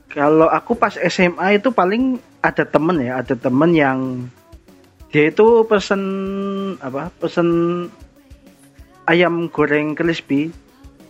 Kalau 0.09 0.47
aku 0.47 0.75
pas 0.75 0.95
SMA 0.95 1.55
itu 1.55 1.71
paling 1.71 2.17
ada 2.39 2.63
temen 2.63 2.99
ya, 2.99 3.19
ada 3.19 3.35
temen 3.35 3.71
yang 3.73 3.99
dia 5.09 5.29
itu 5.29 5.43
pesen 5.65 6.03
apa? 6.79 7.11
Pesen 7.17 7.49
ayam 9.05 9.47
goreng 9.49 9.95
crispy 9.95 10.51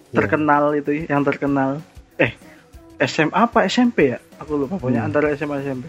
Ya. 0.08 0.22
terkenal 0.22 0.72
itu 0.72 0.94
ya, 0.94 1.04
yang 1.10 1.22
terkenal. 1.22 1.82
Eh 2.16 2.32
SMA 2.98 3.34
apa 3.34 3.66
SMP 3.66 4.14
ya? 4.14 4.18
Aku 4.38 4.54
lupa. 4.56 4.78
Pokoknya 4.78 5.02
Hmm. 5.02 5.08
antara 5.10 5.34
SMA 5.34 5.58
SMP. 5.60 5.84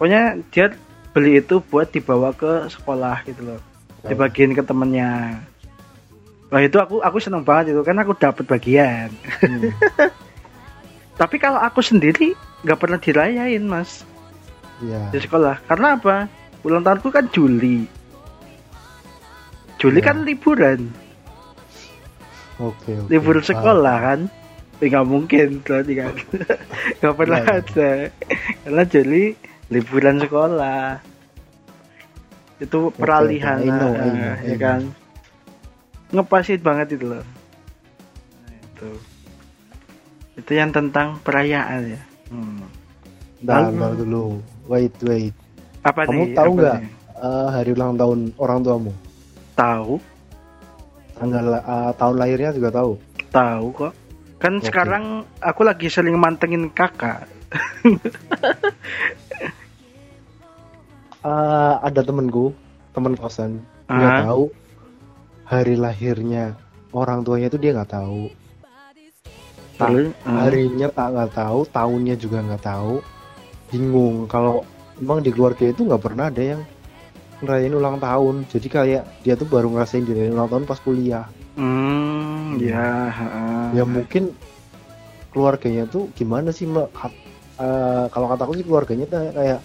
Pokoknya 0.00 0.40
dia 0.48 0.72
beli 1.12 1.44
itu 1.44 1.60
buat 1.60 1.92
dibawa 1.92 2.32
ke 2.32 2.72
sekolah 2.72 3.20
gitu 3.28 3.44
loh. 3.44 3.60
Dibagiin 4.00 4.56
ke 4.56 4.64
temennya. 4.64 5.36
Wah 6.48 6.64
itu 6.64 6.80
aku 6.80 7.04
aku 7.04 7.20
seneng 7.20 7.44
banget 7.44 7.76
itu 7.76 7.84
kan 7.84 8.00
aku 8.00 8.16
dapat 8.16 8.48
bagian. 8.48 9.12
Hmm. 9.44 9.68
Tapi 11.20 11.36
kalau 11.36 11.60
aku 11.60 11.84
sendiri 11.84 12.32
nggak 12.64 12.80
pernah 12.80 12.96
dirayain 12.96 13.60
mas 13.60 14.08
Iya. 14.80 15.12
di 15.12 15.20
sekolah. 15.20 15.60
Karena 15.68 16.00
apa? 16.00 16.24
Ulang 16.64 16.80
tahunku 16.80 17.12
kan 17.12 17.28
Juli. 17.28 17.84
Juli 19.76 20.00
Ya. 20.00 20.06
kan 20.08 20.24
liburan, 20.24 20.88
Oke, 22.56 22.96
oke. 22.96 23.08
libur 23.12 23.36
Ah, 23.40 23.44
sekolah 23.44 23.96
kan. 24.00 24.20
Ya, 24.80 24.84
nggak 24.88 25.08
mungkin 25.08 25.60
berarti 25.60 25.92
kan. 25.92 26.12
nggak 27.04 27.14
pernah 27.16 27.40
iya. 27.44 27.52
ada. 27.60 27.90
Karena 28.64 28.82
Juli 28.88 29.24
liburan 29.70 30.18
sekolah. 30.18 30.98
Itu 32.60 32.92
peralihan, 32.92 33.56
I 33.56 33.70
know, 33.70 33.90
ah, 33.90 34.04
know, 34.04 34.34
ya 34.44 34.56
kan. 34.58 34.80
Ngepasit 36.10 36.60
banget 36.60 36.92
itu 36.92 37.08
loh. 37.08 37.24
Nah, 38.42 38.52
itu. 38.52 38.90
Itu 40.36 40.52
yang 40.52 40.68
tentang 40.68 41.16
perayaan 41.22 41.88
ya. 41.88 42.02
Hmm. 42.28 42.66
Bentar, 43.40 43.72
Lalu- 43.72 43.98
dulu. 44.04 44.24
Wait, 44.68 44.92
wait. 45.00 45.32
Apa 45.80 46.04
Kamu 46.04 46.28
nih? 46.28 46.36
tahu 46.36 46.50
nggak 46.54 46.76
eh, 47.16 47.48
hari 47.48 47.70
ulang 47.72 47.96
tahun 47.96 48.18
orang 48.36 48.58
tuamu? 48.60 48.92
Tahu, 49.56 49.96
Tanggal 51.16 51.44
eh, 51.54 51.92
tahun 51.94 52.16
lahirnya 52.16 52.50
juga 52.52 52.68
tahu. 52.70 52.92
tahu 53.30 53.66
kok. 53.72 53.92
Kan 54.36 54.56
Oke. 54.56 54.68
sekarang 54.68 55.04
aku 55.38 55.62
lagi 55.62 55.88
sering 55.88 56.16
mantengin 56.16 56.68
kakak. 56.68 57.24
Eh, 61.20 61.74
ada 61.84 62.00
temenku, 62.00 62.56
temen 62.96 63.12
kosan, 63.12 63.60
Ah. 63.92 64.24
tahu 64.24 64.48
hari 65.44 65.76
lahirnya 65.76 66.56
orang 66.96 67.20
tuanya 67.20 67.52
itu 67.52 67.60
dia 67.60 67.76
nggak 67.76 67.92
tahu. 67.92 68.32
Ta- 69.76 69.92
ah. 70.24 70.44
harinya 70.44 70.88
tak 70.88 71.08
nggak 71.12 71.30
tau, 71.32 71.58
tahunnya 71.68 72.16
juga 72.16 72.40
nggak 72.40 72.64
tahu. 72.64 72.94
bingung 73.70 74.26
kalau 74.26 74.66
emang 74.98 75.22
di 75.22 75.30
keluarga 75.30 75.70
itu 75.70 75.86
nggak 75.86 76.02
pernah 76.02 76.26
ada 76.26 76.42
yang 76.42 76.60
ngerayain 77.38 77.70
ulang 77.70 78.02
tahun 78.02 78.42
jadi 78.50 78.66
kayak 78.66 79.02
dia 79.22 79.38
tuh 79.38 79.46
baru 79.46 79.70
ngerasain 79.70 80.02
dirayain 80.02 80.34
ulang 80.34 80.50
tahun 80.50 80.66
pas 80.66 80.82
kuliah 80.82 81.30
Hmm, 81.54 82.58
ya. 82.58 83.14
ya 83.70 83.86
mungkin 83.86 84.34
keluarganya 85.30 85.86
tuh 85.86 86.10
gimana 86.18 86.50
sih 86.50 86.66
mbak 86.66 86.90
eh, 87.62 88.04
kalau 88.10 88.26
kata 88.26 88.42
aku 88.42 88.58
sih 88.58 88.66
keluarganya 88.66 89.06
tuh 89.06 89.30
kayak 89.30 89.62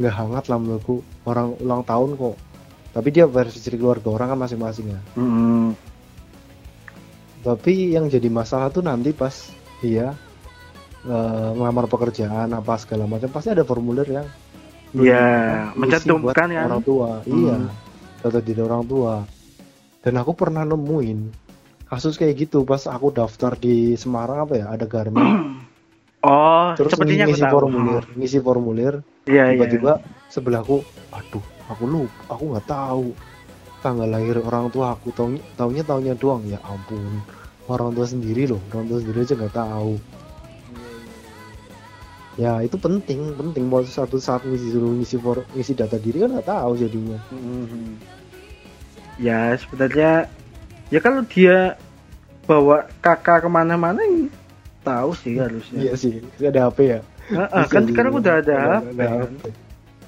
nggak 0.00 0.14
hangat 0.16 0.44
lah 0.48 0.56
menurutku. 0.56 1.04
Orang 1.22 1.60
ulang 1.60 1.84
tahun 1.84 2.16
kok. 2.16 2.36
Tapi 2.90 3.08
dia 3.12 3.28
versi 3.28 3.60
dari 3.60 3.76
keluarga 3.76 4.08
orang 4.10 4.34
kan 4.34 4.38
masing-masing 4.40 4.86
ya. 4.88 5.00
Mm, 5.14 5.76
tapi 7.40 7.94
yang 7.94 8.04
jadi 8.06 8.28
masalah 8.28 8.68
tuh 8.68 8.82
nanti 8.82 9.14
pas 9.14 9.32
dia 9.80 10.12
eh, 11.02 11.48
ngelamar 11.54 11.86
pekerjaan 11.86 12.50
apa 12.50 12.76
segala 12.76 13.06
macam 13.06 13.30
pasti 13.30 13.48
ada 13.48 13.62
formulir 13.62 14.08
yang 14.08 14.26
Ya, 14.90 15.70
ngisi 15.70 15.78
mencantumkan 15.78 16.50
kan. 16.50 16.66
orang 16.66 16.82
tua. 16.82 17.22
Hmm. 17.22 17.30
iya 17.30 17.56
data 18.20 18.42
diri 18.42 18.58
orang 18.58 18.82
tua. 18.82 19.22
Dan 20.02 20.18
aku 20.18 20.34
pernah 20.34 20.66
nemuin 20.66 21.30
kasus 21.86 22.18
kayak 22.18 22.34
gitu 22.40 22.66
pas 22.66 22.84
aku 22.84 23.14
daftar 23.14 23.54
di 23.54 23.94
Semarang 23.94 24.44
apa 24.44 24.54
ya 24.58 24.66
ada 24.66 24.86
garmen 24.86 25.22
Oh, 26.20 26.76
terus 26.76 26.92
sepertinya 26.92 27.24
aku 27.24 27.32
ngisi 27.32 27.44
tahu. 27.48 27.52
formulir 27.56 28.04
ngisi 28.12 28.38
formulir 28.44 28.94
Iya, 29.24 29.44
iya. 29.48 29.56
tiba-tiba 29.56 29.92
sebelahku 30.28 30.84
aduh 31.10 31.40
aku 31.66 31.84
lupa 31.88 32.20
aku 32.28 32.42
nggak 32.52 32.66
tahu 32.68 33.06
tanggal 33.80 34.04
lahir 34.04 34.36
orang 34.44 34.68
tua 34.68 34.92
aku 34.92 35.08
tahu 35.16 35.40
taunya 35.56 35.80
tahunnya 35.80 36.14
doang 36.20 36.44
ya 36.44 36.60
ampun 36.60 37.24
orang 37.72 37.96
tua 37.96 38.04
sendiri 38.04 38.44
loh 38.52 38.60
orang 38.68 38.84
tua 38.84 38.98
sendiri 39.00 39.24
aja 39.24 39.34
nggak 39.40 39.56
tahu 39.56 39.92
ya 42.36 42.52
itu 42.60 42.76
penting 42.76 43.32
penting 43.36 43.68
buat 43.68 43.84
satu 43.84 44.16
saat 44.16 44.44
ngisi 44.44 44.72
dulu 44.72 45.00
ngisi 45.00 45.16
for, 45.16 45.44
ngisi 45.52 45.72
data 45.72 45.96
diri 45.96 46.20
kan 46.20 46.36
nggak 46.36 46.48
tahu 46.48 46.72
jadinya 46.76 47.16
Mhm. 47.32 47.96
Ya 49.16 49.52
sebenarnya 49.56 50.28
ya 50.88 50.98
kalau 50.98 51.20
dia 51.24 51.76
bawa 52.44 52.88
kakak 53.00 53.44
ke 53.44 53.48
mana-mana 53.48 54.00
tahu 54.80 55.10
sih 55.14 55.36
harusnya. 55.36 55.78
iya 55.78 55.92
sih 55.94 56.18
ada 56.38 56.66
HP 56.66 56.78
ya 56.88 57.00
Bisa 57.28 57.68
kan 57.68 57.82
sekarang 57.84 58.12
udah 58.16 58.34
ada 58.38 58.54
ada- 58.54 58.80
HP, 58.80 58.88
ada 58.92 59.04
kan. 59.06 59.30
HP. 59.30 59.44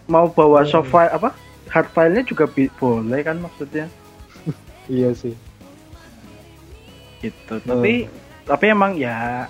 Mau 0.04 0.26
bawa 0.28 0.60
Hmm. 0.60 0.68
soft 0.68 0.88
file 0.88 1.08
apa? 1.08 1.30
Hard 1.68 1.88
file-nya 1.88 2.22
juga 2.22 2.44
boleh 2.50 3.20
kan 3.22 3.36
maksudnya. 3.38 3.86
iya 4.88 5.12
sih 5.12 5.32
Gitu. 7.20 7.54
Tapi 7.62 8.10
tapi 8.42 8.64
emang 8.66 8.98
ya 8.98 9.46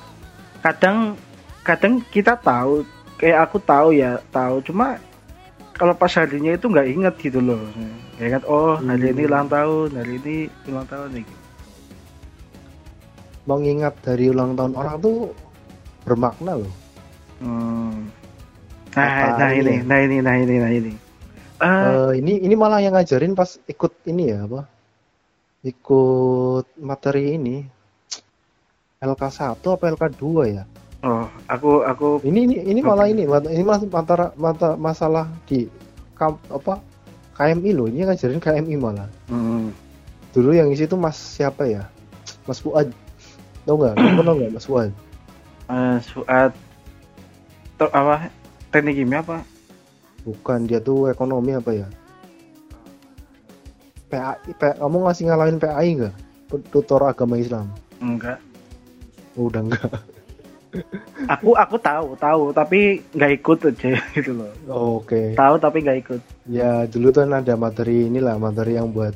kadang 0.61 1.17
kadang 1.62 2.05
kita 2.07 2.37
tahu 2.37 2.85
kayak 3.17 3.38
aku 3.43 3.57
tahu 3.59 3.88
ya 3.91 4.21
tahu 4.29 4.61
cuma 4.61 5.00
kalau 5.73 5.97
pas 5.97 6.12
harinya 6.12 6.52
itu 6.52 6.69
nggak 6.69 6.87
inget 6.87 7.14
gitu 7.19 7.41
loh 7.41 7.64
nggak 8.14 8.29
ingat 8.29 8.45
oh 8.45 8.76
hari 8.76 9.09
ini 9.09 9.25
Hmm. 9.25 9.31
ulang 9.33 9.49
tahun 9.49 9.88
hari 9.97 10.12
ini 10.21 10.37
ulang 10.69 10.85
tahun 10.85 11.09
nih 11.14 11.25
mengingat 13.45 13.95
dari 14.01 14.31
ulang 14.31 14.55
tahun 14.55 14.75
orang 14.75 14.97
tuh 14.99 15.17
bermakna 16.03 16.59
loh 16.59 16.75
Hmm. 17.43 18.07
Nah, 18.95 19.35
Apa 19.35 19.35
nah 19.35 19.51
ini 19.51 19.83
ya? 19.83 19.83
nah 19.83 19.99
ini, 19.99 20.16
nah 20.23 20.37
ini, 20.38 20.55
nah 20.62 20.71
ini. 20.71 20.93
Eh, 21.59 21.66
Eh, 21.66 22.11
ini 22.23 22.38
ini 22.38 22.55
malah 22.55 22.79
yang 22.79 22.95
ngajarin 22.95 23.35
pas 23.35 23.59
ikut 23.66 23.90
ini 24.07 24.31
ya 24.31 24.47
apa? 24.47 24.62
Ikut 25.62 26.66
materi 26.79 27.35
ini 27.35 27.66
LK1 28.99 29.59
apa 29.59 29.85
LK2 29.90 30.23
ya? 30.55 30.62
oh, 31.03 31.27
aku, 31.51 31.83
aku, 31.83 32.23
Ini 32.23 32.47
ini 32.47 32.57
ini 32.62 32.79
malah 32.79 33.11
ini 33.11 33.27
ini 33.27 33.62
malah 33.66 33.83
antara 33.90 34.31
mata 34.38 34.79
masalah 34.79 35.27
di 35.51 35.66
kam, 36.14 36.38
apa 36.47 36.79
KMI 37.35 37.71
loh. 37.75 37.90
Ini 37.90 38.07
ngajarin 38.07 38.38
KMI 38.38 38.75
malah. 38.79 39.11
hmm, 39.27 39.75
Dulu 40.31 40.55
yang 40.55 40.71
isi 40.71 40.87
itu 40.87 40.95
Mas 40.95 41.19
siapa 41.19 41.66
ya? 41.66 41.90
Mas 42.47 42.62
Fuad. 42.62 42.95
Tahu 43.62 43.77
nggak? 43.79 43.94
Kamu 43.94 44.22
tahu 44.22 44.35
nggak 44.42 44.53
Mas 44.55 44.66
Fuad? 44.66 44.90
suat, 46.05 46.53
to, 47.81 47.87
apa, 47.88 48.29
teknik 48.68 49.01
kimia 49.01 49.25
apa? 49.25 49.40
Bukan 50.22 50.68
dia 50.68 50.79
tuh 50.79 51.09
ekonomi 51.09 51.57
apa 51.57 51.70
ya? 51.72 51.88
PAI, 54.12 54.53
P- 54.53 54.77
kamu 54.77 54.96
ngasih 55.09 55.25
ngalahin 55.33 55.57
PAI 55.57 55.88
nggak? 55.96 56.14
Tutor 56.68 57.09
agama 57.09 57.40
Islam. 57.40 57.72
Enggak. 58.05 58.37
Udah 59.35 59.64
enggak. 59.64 59.88
Aku, 61.29 61.53
aku 61.53 61.77
tahu, 61.77 62.16
tahu, 62.16 62.48
tapi 62.57 63.05
nggak 63.12 63.33
ikut 63.44 63.59
aja 63.68 63.92
gitu 64.16 64.33
loh. 64.33 64.53
Oke. 64.72 65.37
Tahu 65.37 65.55
tapi 65.61 65.85
nggak 65.85 65.98
ikut. 66.01 66.20
Ya 66.48 66.88
dulu 66.88 67.12
tuh 67.12 67.29
kan 67.29 67.44
ada 67.44 67.55
materi 67.61 68.09
inilah 68.09 68.40
materi 68.40 68.81
yang 68.81 68.88
buat 68.88 69.12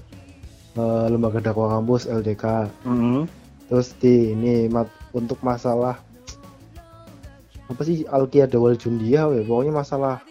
eh, 0.76 1.06
lembaga 1.08 1.40
dakwah 1.40 1.80
kampus 1.80 2.04
LDK. 2.12 2.68
Hmm, 2.84 3.24
Terus 3.66 3.94
di 3.98 4.30
ini 4.30 4.66
mat- 4.66 4.92
untuk 5.10 5.38
masalah 5.40 5.98
apa 7.66 7.82
sih 7.82 8.06
Alkia 8.06 8.46
Dawal 8.46 8.78
Jundia, 8.78 9.26
we. 9.26 9.42
pokoknya 9.42 9.74
masalah 9.74 10.22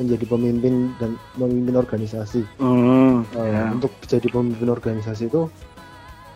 menjadi 0.00 0.24
pemimpin 0.24 0.94
dan 0.96 1.20
memimpin 1.36 1.76
organisasi. 1.76 2.42
Eh, 3.34 3.44
ya. 3.44 3.68
Untuk 3.68 3.92
jadi 4.06 4.24
pemimpin 4.26 4.70
organisasi 4.70 5.28
itu 5.28 5.52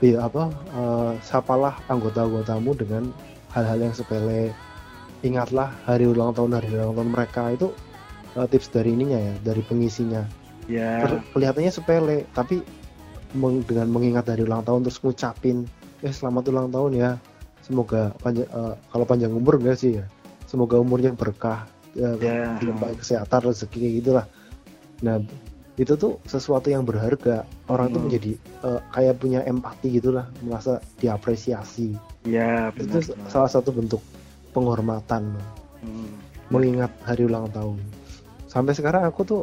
ya 0.03 0.27
apa 0.27 0.51
eh, 0.53 1.12
sapalah 1.23 1.79
anggota-anggotamu 1.87 2.75
dengan 2.75 3.09
hal-hal 3.55 3.81
yang 3.81 3.95
sepele. 3.95 4.53
Ingatlah 5.23 5.71
hari 5.87 6.05
ulang 6.05 6.35
tahun 6.35 6.59
hari 6.59 6.75
ulang 6.75 6.99
tahun 6.99 7.11
mereka 7.15 7.43
itu 7.49 7.71
eh, 8.35 8.45
tips 8.45 8.69
dari 8.69 8.93
ininya 8.93 9.17
ya, 9.17 9.35
dari 9.41 9.62
pengisinya. 9.65 10.27
ya. 10.69 11.01
Ter- 11.07 11.25
kelihatannya 11.33 11.73
sepele 11.73 12.29
tapi 12.35 12.61
meng- 13.33 13.65
dengan 13.65 13.88
mengingat 13.88 14.29
dari 14.29 14.45
ulang 14.45 14.67
tahun 14.67 14.85
terus 14.85 15.01
ngucapin 15.01 15.65
eh 16.03 16.12
selamat 16.12 16.51
ulang 16.51 16.69
tahun 16.69 16.93
ya 16.95 17.11
semoga 17.62 18.11
panjang 18.19 18.47
eh, 18.47 18.75
kalau 18.91 19.05
panjang 19.07 19.33
umur 19.33 19.59
enggak 19.59 19.79
sih 19.79 20.03
ya 20.03 20.05
semoga 20.45 20.77
umurnya 20.77 21.15
berkah 21.15 21.65
ya, 21.95 22.12
Ya. 22.19 22.59
dilimpahi 22.59 22.99
kesehatan 22.99 23.49
rezeki 23.49 23.77
kayak 23.79 23.95
gitulah 24.03 24.27
nah 25.01 25.17
itu 25.81 25.97
tuh 25.97 26.21
sesuatu 26.29 26.69
yang 26.69 26.85
berharga 26.85 27.49
orang 27.67 27.88
tuh 27.88 27.99
Hmm. 28.03 28.07
menjadi 28.07 28.33
eh, 28.37 28.81
kayak 28.91 29.15
punya 29.19 29.41
empati 29.43 29.88
gitulah 29.97 30.27
merasa 30.43 30.83
diapresiasi 30.99 31.95
Ya, 32.23 32.71
itu 32.75 32.87
benar. 32.87 33.03
tuh 33.03 33.15
salah 33.27 33.51
satu 33.51 33.71
bentuk 33.71 34.03
penghormatan 34.53 35.38
Hmm. 35.83 36.15
mengingat 36.47 36.93
hari 37.03 37.27
ulang 37.27 37.51
tahun. 37.51 37.81
Sampai 38.47 38.77
sekarang 38.77 39.03
aku 39.03 39.21
tuh 39.25 39.43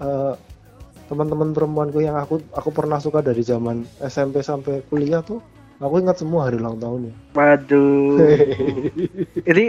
eh, 0.00 0.34
teman-teman 1.06 1.52
perempuanku 1.52 2.00
yang 2.00 2.16
aku 2.16 2.40
aku 2.50 2.70
pernah 2.70 2.96
suka 2.96 3.20
dari 3.20 3.42
zaman 3.42 3.82
SMP 4.00 4.40
sampai 4.40 4.80
kuliah 4.86 5.20
tuh 5.20 5.38
aku 5.80 5.94
ingat 6.04 6.16
semua 6.20 6.46
hari 6.46 6.60
ulang 6.60 6.76
tahunnya. 6.76 7.12
Waduh. 7.32 8.20
Ini 9.50 9.64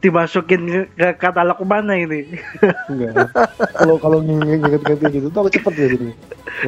dimasukin 0.00 0.86
ke 0.94 1.08
katalog 1.18 1.58
mana 1.66 1.98
ini? 1.98 2.38
Enggak. 2.92 3.32
Kalau 3.74 3.96
kalau 3.98 4.18
nginget-nginget 4.22 5.02
gitu 5.10 5.26
tuh 5.32 5.40
aku 5.42 5.50
cepet 5.50 5.74
ya 5.74 5.86
gitu. 5.98 6.04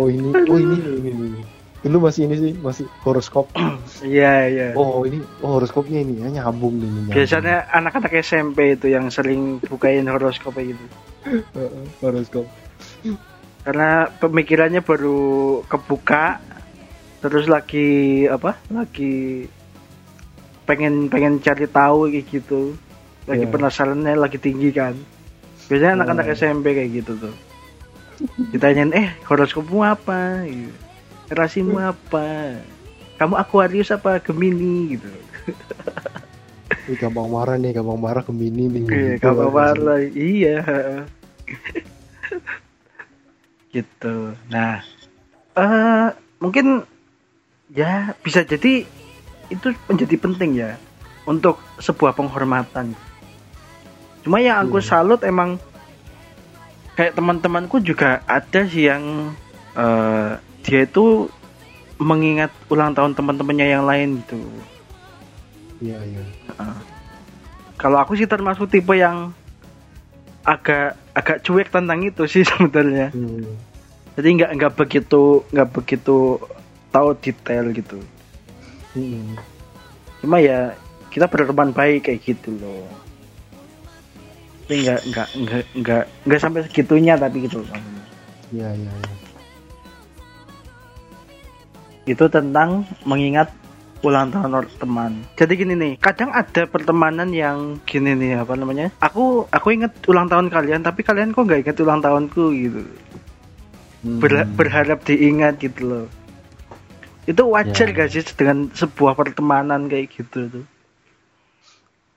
Oh 0.00 0.10
ini, 0.10 0.32
oh 0.34 0.58
ini, 0.58 0.74
ini, 0.74 0.98
ini, 0.98 1.24
ini. 1.38 1.40
Dulu 1.86 2.10
masih 2.10 2.26
ini 2.26 2.34
sih, 2.34 2.52
masih 2.58 2.84
horoskop. 3.06 3.46
Iya, 4.02 4.34
iya. 4.50 4.68
Oh 4.74 5.06
ini, 5.06 5.22
oh 5.44 5.60
horoskopnya 5.60 6.02
ini 6.02 6.18
ya 6.18 6.42
nyambung 6.42 6.82
nih. 6.82 6.88
nyambung. 6.90 7.14
Biasanya 7.14 7.70
anak-anak 7.70 8.12
SMP 8.18 8.74
itu 8.74 8.90
yang 8.90 9.06
sering 9.14 9.62
bukain 9.62 10.10
horoskop 10.10 10.58
gitu. 10.58 10.82
Horoskop. 12.02 12.48
Karena 13.62 14.08
pemikirannya 14.18 14.80
baru 14.80 15.60
kebuka 15.68 16.40
terus 17.18 17.46
lagi 17.46 17.88
apa? 18.24 18.54
Lagi 18.68 19.46
pengen 20.64 21.08
pengen 21.08 21.40
cari 21.40 21.66
tahu 21.66 22.08
kayak 22.08 22.26
gitu. 22.28 22.76
Lagi 23.24 23.44
Iya. 23.44 23.52
penasarannya 23.52 24.14
lagi 24.14 24.38
tinggi 24.38 24.70
kan. 24.70 24.94
Biasanya 25.68 26.00
anak-anak 26.00 26.26
Oh. 26.28 26.34
SMP 26.34 26.72
kayak 26.72 26.90
gitu 26.94 27.12
tuh. 27.18 27.34
Ditanyain, 28.50 28.90
"Eh, 28.92 29.08
horoskopmu 29.24 29.84
apa?" 29.84 30.42
Gitu. 30.44 30.72
Rasimu 31.28 31.76
apa? 31.76 32.56
Kamu 33.20 33.36
Aquarius 33.36 33.90
apa 33.90 34.16
Gemini 34.18 34.96
gitu. 34.96 35.10
Ih, 36.88 36.96
gampang 36.96 37.28
marah 37.28 37.54
nih, 37.54 37.76
gampang 37.76 38.00
marah 38.00 38.24
Gemini 38.24 38.64
nih. 38.66 38.82
Iya, 38.86 39.12
Gitu 39.14 39.22
kamu 39.22 39.44
kan. 39.44 39.52
marah. 39.52 40.00
Iya. 40.08 40.56
gitu. 43.68 44.16
Nah, 44.48 44.80
eh 45.54 46.08
mungkin 46.40 46.82
ya 47.72 48.16
bisa 48.24 48.44
jadi 48.44 48.84
itu 49.48 49.66
menjadi 49.88 50.16
penting 50.20 50.50
ya 50.56 50.76
untuk 51.24 51.60
sebuah 51.80 52.16
penghormatan. 52.16 52.92
Cuma 54.24 54.40
yang 54.40 54.60
aku 54.64 54.80
Iya. 54.80 54.88
salut 54.88 55.20
emang 55.24 55.56
kayak 56.96 57.16
teman-temanku 57.16 57.80
juga 57.80 58.20
ada 58.24 58.64
sih 58.68 58.88
yang 58.88 59.32
eh, 59.78 60.30
dia 60.66 60.80
itu 60.84 61.30
mengingat 61.98 62.50
ulang 62.66 62.94
tahun 62.94 63.14
teman-temannya 63.14 63.66
yang 63.68 63.84
lain 63.86 64.22
gitu. 64.24 64.38
Iya, 65.78 65.98
iya. 66.02 66.22
Kalau 67.78 68.02
aku 68.02 68.18
sih 68.18 68.26
termasuk 68.26 68.66
tipe 68.66 68.90
yang 68.98 69.30
agak 70.42 70.98
agak 71.14 71.38
cuek 71.46 71.70
tentang 71.70 72.02
itu 72.02 72.26
sih 72.26 72.42
sebenarnya. 72.48 73.14
Hmm. 73.14 73.54
Jadi 74.18 74.28
nggak 74.34 74.50
nggak 74.58 74.72
begitu 74.74 75.46
nggak 75.54 75.68
begitu 75.70 76.42
tahu 76.90 77.14
detail 77.18 77.70
gitu. 77.72 77.98
Hmm. 78.96 79.36
Cuma 80.24 80.42
ya 80.42 80.74
kita 81.08 81.28
berteman 81.28 81.72
baik 81.72 82.08
kayak 82.08 82.20
gitu 82.24 82.54
loh. 82.58 82.84
Tapi 84.68 84.84
nggak 84.84 85.00
nggak 85.08 85.28
nggak 85.32 85.64
nggak 85.80 86.04
nggak 86.28 86.40
sampai 86.40 86.60
segitunya 86.68 87.16
tapi 87.16 87.48
gitu. 87.48 87.64
Iya 88.52 88.68
iya 88.76 88.92
iya. 88.92 89.14
Itu 92.08 92.28
tentang 92.32 92.88
mengingat 93.04 93.52
ulang 94.02 94.30
tahun 94.30 94.68
teman. 94.78 95.12
Jadi 95.34 95.52
gini 95.58 95.74
nih, 95.74 95.92
kadang 95.98 96.30
ada 96.30 96.64
pertemanan 96.70 97.34
yang 97.34 97.82
gini 97.82 98.14
nih 98.14 98.38
apa 98.38 98.54
namanya? 98.54 98.94
Aku 99.02 99.50
aku 99.50 99.74
inget 99.74 99.90
ulang 100.06 100.30
tahun 100.30 100.48
kalian, 100.52 100.86
tapi 100.86 101.02
kalian 101.02 101.34
kok 101.34 101.44
nggak 101.48 101.66
inget 101.66 101.78
ulang 101.82 102.00
tahunku 102.00 102.44
gitu. 102.54 102.82
Hmm. 104.06 104.22
Ber- 104.22 104.46
berharap 104.54 105.02
diingat 105.02 105.58
gitu 105.58 105.80
loh. 105.84 106.06
Itu 107.28 107.44
wajar 107.52 107.92
Ya. 107.92 107.94
gak 107.94 108.08
sih 108.08 108.24
dengan 108.32 108.72
sebuah 108.72 109.12
pertemanan 109.12 109.84
kayak 109.86 110.08
gitu 110.16 110.48
tuh? 110.48 110.64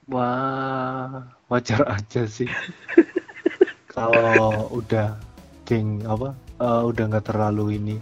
Wah, 0.07 1.23
wajar 1.47 1.83
aja 1.85 2.23
sih. 2.25 2.47
Kalau 3.95 4.71
udah 4.71 5.19
geng 5.63 6.03
apa, 6.03 6.31
eh, 6.57 6.81
udah 6.83 7.03
nggak 7.07 7.27
terlalu 7.27 7.75
ini, 7.77 7.95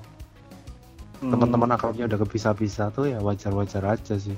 Hmm. 1.19 1.35
teman-teman 1.35 1.75
akrabnya 1.75 2.07
udah 2.07 2.19
kepisah-pisah 2.23 2.95
tuh 2.95 3.11
ya 3.11 3.19
wajar-wajar 3.19 3.83
aja 3.83 4.15
sih. 4.15 4.37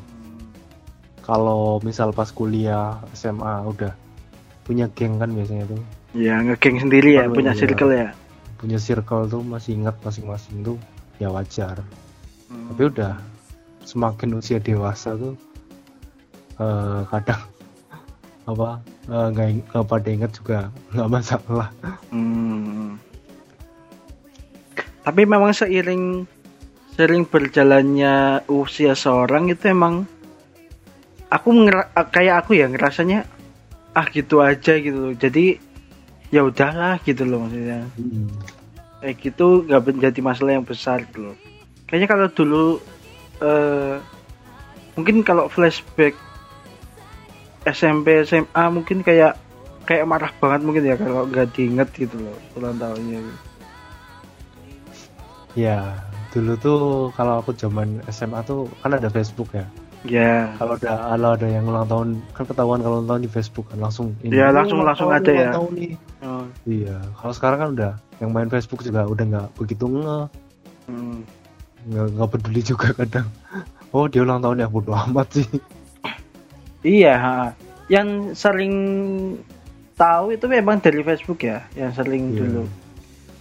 Kalau 1.21 1.77
misal 1.79 2.09
pas 2.09 2.33
kuliah 2.33 2.97
SMA 3.13 3.69
udah 3.69 3.93
punya 4.65 4.89
geng 4.89 5.21
kan 5.21 5.29
biasanya 5.29 5.69
tuh, 5.69 5.77
Ya 6.11 6.41
ngegeng 6.41 6.81
sendiri 6.81 7.15
ya, 7.15 7.29
punya 7.29 7.53
iya. 7.53 7.59
circle 7.61 7.91
ya. 7.93 8.09
punya 8.57 8.77
circle 8.77 9.25
tuh 9.25 9.41
masih 9.41 9.73
ingat 9.73 9.95
masing-masing 10.01 10.61
tuh 10.61 10.77
ya 11.17 11.29
wajar. 11.29 11.81
Hmm. 12.51 12.67
Tapi 12.75 12.81
udah 12.91 13.15
semakin 13.87 14.35
usia 14.35 14.59
dewasa 14.59 15.15
tuh 15.15 15.39
eh, 16.59 17.01
kadang 17.07 17.41
apa 18.51 18.69
eh, 19.07 19.27
nggak 19.31 19.47
ing- 19.47 19.67
nggak 19.71 19.85
pada 19.87 20.09
ingat 20.11 20.31
juga 20.35 20.59
nggak 20.91 21.09
masalah. 21.09 21.69
Hmm. 22.11 22.99
Tapi 25.01 25.21
memang 25.25 25.55
seiring 25.55 26.27
sering 26.93 27.23
berjalannya 27.25 28.45
usia 28.51 28.93
seorang 28.93 29.49
itu 29.49 29.71
emang 29.71 30.05
aku 31.31 31.49
kayak 32.11 32.45
aku 32.45 32.59
ya 32.59 32.67
ngerasanya 32.67 33.25
ah 33.95 34.05
gitu 34.11 34.43
aja 34.43 34.75
gitu. 34.77 35.15
Jadi 35.15 35.57
ya 36.29 36.43
udahlah 36.45 36.99
gitu 37.01 37.23
loh 37.25 37.47
maksudnya. 37.47 37.87
Hmm. 37.95 38.29
Kayak 39.01 39.15
gitu 39.23 39.65
nggak 39.65 39.81
menjadi 39.89 40.19
masalah 40.21 40.51
yang 40.59 40.67
besar 40.67 41.01
gitu 41.09 41.31
loh. 41.31 41.37
Kayaknya 41.91 42.07
kalau 42.07 42.27
dulu 42.31 42.65
eh 43.43 43.95
mungkin 44.95 45.27
kalau 45.27 45.51
flashback 45.51 46.15
SMP 47.67 48.23
SMA 48.23 48.63
mungkin 48.71 49.03
kayak 49.03 49.35
kayak 49.83 50.07
marah 50.07 50.31
banget 50.39 50.61
mungkin 50.63 50.87
ya 50.87 50.95
kalau 50.95 51.27
nggak 51.27 51.51
diinget 51.51 51.89
gitu 51.93 52.15
loh 52.15 52.37
ulang 52.55 52.79
tahunnya. 52.79 53.19
Ya, 55.51 55.99
dulu 56.31 56.53
tuh 56.55 56.79
kalau 57.11 57.43
aku 57.43 57.51
zaman 57.51 57.99
SMA 58.07 58.39
tuh 58.47 58.71
kan 58.79 58.95
ada 58.95 59.11
Facebook 59.11 59.51
ya. 59.51 59.67
Ya. 60.01 60.55
Kalau 60.57 60.79
ada 60.81 61.13
kalau 61.13 61.29
ada 61.37 61.45
yang 61.45 61.67
ulang 61.69 61.85
tahun 61.85 62.07
kan 62.33 62.47
ketahuan 62.49 62.79
kalau 62.81 63.03
ulang 63.03 63.09
tahun 63.11 63.21
di 63.27 63.31
Facebook 63.35 63.67
kan 63.69 63.77
langsung 63.83 64.15
ini. 64.25 64.33
Ya, 64.33 64.49
"Oh, 64.49 64.55
langsung- 64.55 64.79
ulang 64.81 64.95
langsung 64.95 65.09
tahun, 65.11 65.21
ada 65.21 65.31
ya." 65.35 65.51
tahun 65.53 65.71
nih." 65.77 65.93
Oh, 66.21 66.45
Iya, 66.65 66.97
kalau 67.19 67.33
sekarang 67.35 67.57
kan 67.59 67.69
udah 67.77 67.91
yang 68.17 68.31
main 68.33 68.49
Facebook 68.49 68.81
juga 68.81 69.05
udah 69.05 69.25
nggak 69.27 69.47
begitu 69.59 69.85
nge. 69.85 70.19
Nggak 71.87 72.05
nggak 72.13 72.29
peduli 72.29 72.61
juga 72.61 72.87
kadang. 72.93 73.27
Oh 73.91 74.07
dia 74.07 74.23
ulang 74.23 74.39
tahun 74.39 74.63
ya 74.63 74.67
bodo 74.67 74.93
amat 74.93 75.27
sih. 75.35 75.47
Iya, 76.81 77.51
yang 77.91 78.33
sering 78.33 78.73
tahu 79.93 80.33
itu 80.33 80.45
memang 80.49 80.81
dari 80.81 81.05
Facebook 81.05 81.45
ya, 81.45 81.61
yang 81.77 81.93
sering 81.93 82.33
Iya. 82.33 82.37
dulu. 82.41 82.63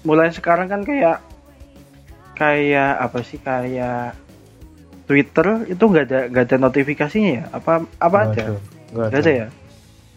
Mulai 0.05 0.29
sekarang 0.33 0.69
kan 0.69 0.85
kayak 0.85 1.25
kayak 2.37 2.93
apa 3.01 3.19
sih 3.21 3.37
kayak 3.41 4.17
Twitter 5.05 5.65
itu 5.67 5.81
nggak 5.81 6.05
ada 6.09 6.21
nggak 6.29 6.45
ada 6.51 6.57
notifikasinya 6.61 7.31
ya? 7.31 7.45
Apa 7.53 7.85
apa 7.97 8.19
Nggak 8.29 8.35
ada? 8.37 8.45
Nggak 8.45 8.61
Nggak 8.91 9.21
ada 9.25 9.33
ya? 9.33 9.49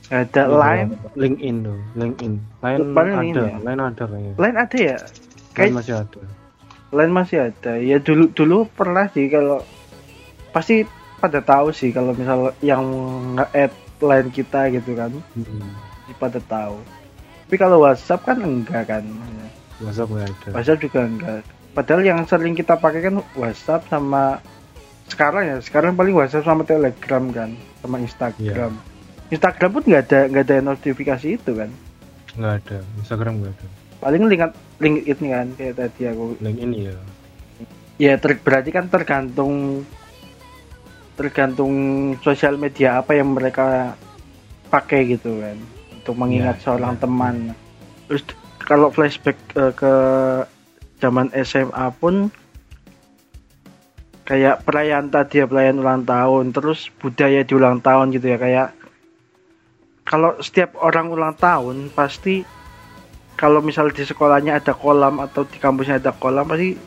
Nggak 0.03 0.23
ada 0.23 0.41
Iya, 0.43 0.57
line, 0.59 0.91
LinkedIn 1.15 1.55
tuh, 1.63 1.79
LinkedIn. 1.95 2.33
Paling 2.59 3.15
ada, 3.15 3.41
ya? 3.47 3.57
lain 3.63 3.79
ada 3.79 4.03
kayaknya. 4.03 4.33
line 4.35 4.57
ada 4.59 4.77
ya? 4.77 4.97
Kayak 5.55 5.71
masih 5.79 5.95
ada. 6.01 6.19
Line 6.93 7.13
masih 7.13 7.49
ada. 7.49 7.75
Ya 7.81 7.97
dulu 7.97 8.29
dulu 8.31 8.57
pernah 8.69 9.09
sih 9.09 9.27
kalau 9.27 9.65
pasti 10.53 10.85
pada 11.17 11.41
tahu 11.41 11.73
sih 11.73 11.89
kalau 11.89 12.13
misal 12.13 12.53
yang 12.61 12.83
nge-add 13.39 13.73
line 14.03 14.29
kita 14.29 14.69
gitu 14.69 14.93
kan, 14.93 15.11
Hmm. 15.33 15.73
pada 16.19 16.37
tahu. 16.37 16.77
Tapi 17.47 17.55
kalau 17.57 17.81
WhatsApp 17.81 18.25
kan 18.27 18.37
enggak 18.39 18.85
kan. 18.89 19.03
WhatsApp 19.81 20.09
nggak 20.11 20.27
ada. 20.29 20.49
WhatsApp 20.53 20.81
juga 20.83 20.99
enggak. 21.03 21.41
Padahal 21.73 22.01
yang 22.05 22.19
sering 22.29 22.53
kita 22.53 22.77
pakai 22.77 23.01
kan 23.09 23.17
WhatsApp 23.33 23.89
sama 23.89 24.37
sekarang 25.09 25.43
ya, 25.49 25.57
sekarang 25.59 25.97
paling 25.97 26.13
WhatsApp 26.13 26.45
sama 26.45 26.63
Telegram 26.63 27.23
kan, 27.33 27.57
sama 27.81 27.97
Instagram. 27.97 28.73
Instagram 29.33 29.69
pun 29.73 29.83
nggak 29.89 30.03
ada 30.05 30.19
nggak 30.29 30.43
ada 30.45 30.57
notifikasi 30.61 31.27
itu 31.39 31.51
kan. 31.57 31.69
Nggak 32.37 32.53
ada. 32.61 32.77
Instagram 33.01 33.33
nggak 33.41 33.53
ada. 33.57 33.67
Paling 34.03 34.27
link 34.27 34.43
link 34.83 34.95
ini 35.07 35.27
kan 35.31 35.47
kayak 35.55 35.75
tadi 35.79 36.11
aku. 36.11 36.35
LinkedIn 36.43 36.71
ya. 36.75 36.95
Ya 37.95 38.13
ter, 38.19 38.35
berarti 38.35 38.69
kan 38.69 38.91
tergantung 38.91 39.85
tergantung 41.13 41.73
sosial 42.19 42.57
media 42.57 42.99
apa 42.99 43.15
yang 43.15 43.31
mereka 43.31 43.95
pakai 44.67 45.15
gitu 45.15 45.39
kan 45.39 45.55
untuk 45.93 46.15
mengingat 46.17 46.59
Ya, 46.59 46.63
seorang 46.67 46.97
ya. 46.97 47.01
teman. 47.05 47.35
Terus 48.09 48.23
kalau 48.59 48.91
flashback 48.91 49.39
eh, 49.55 49.71
ke 49.71 49.93
zaman 50.99 51.31
SMA 51.37 51.87
pun 51.95 52.27
kayak 54.23 54.63
perayaan 54.63 55.07
tadi 55.07 55.39
ya 55.39 55.45
perayaan 55.45 55.79
ulang 55.79 56.03
tahun 56.03 56.51
terus 56.51 56.87
budaya 56.97 57.43
di 57.43 57.53
ulang 57.53 57.83
tahun 57.83 58.11
gitu 58.11 58.31
ya 58.31 58.39
kayak 58.39 58.67
kalau 60.03 60.39
setiap 60.39 60.79
orang 60.79 61.11
ulang 61.11 61.35
tahun 61.35 61.91
pasti 61.91 62.47
kalau 63.43 63.59
misal 63.59 63.91
di 63.91 64.07
sekolahnya 64.07 64.63
ada 64.63 64.71
kolam 64.71 65.19
atau 65.19 65.43
di 65.43 65.59
kampusnya 65.59 65.99
ada 65.99 66.15
kolam 66.15 66.47
pasti 66.47 66.79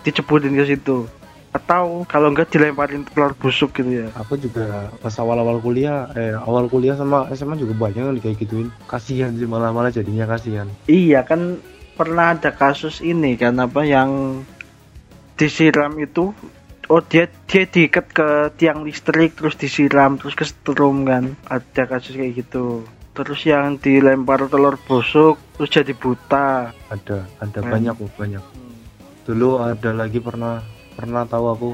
dicebutin 0.00 0.56
ke 0.56 0.64
situ 0.64 1.04
atau 1.52 2.08
kalau 2.08 2.32
enggak 2.32 2.48
dilemparin 2.48 3.04
telur 3.04 3.36
busuk 3.36 3.76
gitu 3.76 4.06
ya 4.06 4.08
Aku 4.16 4.40
juga 4.40 4.88
pas 5.02 5.12
awal-awal 5.20 5.60
kuliah, 5.60 6.08
eh 6.16 6.32
awal 6.32 6.72
kuliah 6.72 6.96
sama 6.96 7.28
SMA 7.36 7.60
juga 7.60 7.74
banyak 7.76 8.00
yang 8.00 8.16
kayak 8.22 8.38
gituin. 8.38 8.70
Kasihan 8.86 9.34
sih 9.34 9.44
malah-malah 9.44 9.92
jadinya 9.92 10.24
kasihan. 10.30 10.70
iya 10.88 11.20
kan 11.26 11.60
pernah 11.98 12.32
ada 12.32 12.54
kasus 12.54 13.04
ini 13.04 13.36
kan 13.36 13.60
apa 13.60 13.84
yang 13.84 14.40
disiram 15.36 15.92
itu 16.00 16.32
oh 16.88 17.02
dia 17.04 17.28
dia 17.44 17.68
diikat 17.68 18.06
ke 18.08 18.28
tiang 18.56 18.86
listrik 18.86 19.36
terus 19.36 19.58
disiram 19.58 20.16
terus 20.16 20.38
kesetrum 20.38 21.04
kan 21.04 21.36
ada 21.44 21.82
kasus 21.84 22.16
kayak 22.16 22.40
gitu 22.40 22.88
terus 23.10 23.42
yang 23.42 23.74
dilempar 23.76 24.46
telur 24.46 24.78
busuk 24.80 25.36
terus 25.54 25.68
jadi 25.68 25.92
buta 25.92 26.70
Ada, 26.88 27.26
ada 27.38 27.58
Hmm. 27.60 27.70
banyak 27.70 27.94
kok 27.94 28.12
banyak. 28.16 28.44
Dulu 29.22 29.60
ada 29.60 29.90
lagi 29.92 30.18
pernah 30.18 30.62
pernah 30.92 31.22
tahu 31.24 31.46
aku 31.48 31.70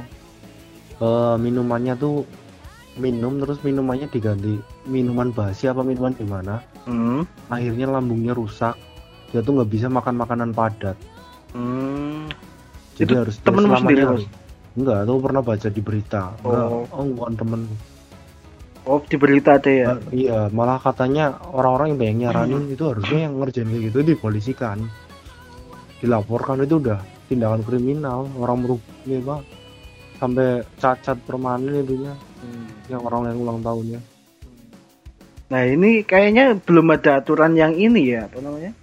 eh, 0.96 1.36
minumannya 1.36 1.94
tuh 1.94 2.24
minum 2.96 3.36
terus 3.36 3.60
minumannya 3.60 4.08
diganti 4.08 4.56
minuman 4.84 5.28
basi 5.28 5.68
apa 5.68 5.80
minuman 5.80 6.12
gimana 6.12 6.64
hmm. 6.84 7.28
akhirnya 7.46 7.90
lambungnya 7.90 8.32
rusak 8.32 8.72
dia 9.28 9.44
tuh 9.44 9.60
nggak 9.60 9.68
bisa 9.68 9.86
makan 9.86 10.16
makanan 10.16 10.50
padat 10.50 10.96
Hmm. 11.52 12.28
jadi 12.96 13.12
Itu 13.12 13.20
harus 13.22 13.34
selamanya 13.38 13.76
sendiri, 13.80 14.02
harus 14.02 14.24
enggak 14.72 14.98
tuh 15.04 15.16
pernah 15.18 15.42
baca 15.42 15.68
di 15.68 15.80
berita 15.80 16.22
enggak 16.38 16.64
Oh. 16.66 16.84
oh, 16.90 17.04
bukan 17.12 17.32
temen 17.34 17.60
oh 18.86 19.02
di 19.02 19.16
berita 19.16 19.58
ada 19.58 19.68
ya 19.68 19.86
Eh, 20.10 20.24
iya 20.24 20.38
malah 20.48 20.78
katanya 20.78 21.34
orang-orang 21.50 21.92
yang 21.92 21.98
banyak 21.98 22.16
nyaranin 22.22 22.62
Hmm. 22.62 22.74
itu 22.74 22.84
harusnya 22.86 23.18
yang 23.26 23.34
ngerjain 23.36 23.66
kayak 23.66 23.82
gitu 23.84 23.98
dipolisikan 24.06 24.78
dilaporkan 25.98 26.62
itu 26.62 26.78
udah 26.78 26.98
tindakan 27.26 27.60
kriminal 27.60 28.30
orang 28.36 28.62
merugi 28.62 29.18
pak 29.20 29.42
sampai 30.16 30.48
cacat 30.76 31.18
permanen 31.22 31.82
itunya 31.82 32.14
Hmm. 32.36 32.66
yang 32.86 33.02
orang 33.02 33.28
yang 33.28 33.38
ulang 33.40 33.60
tahunnya 33.60 34.00
Nah 35.46 35.62
ini 35.62 36.02
kayaknya 36.02 36.58
belum 36.58 36.90
ada 36.90 37.22
aturan 37.22 37.54
yang 37.54 37.70
ini 37.70 38.10
ya 38.10 38.26
apa 38.26 38.42
namanya? 38.42 38.74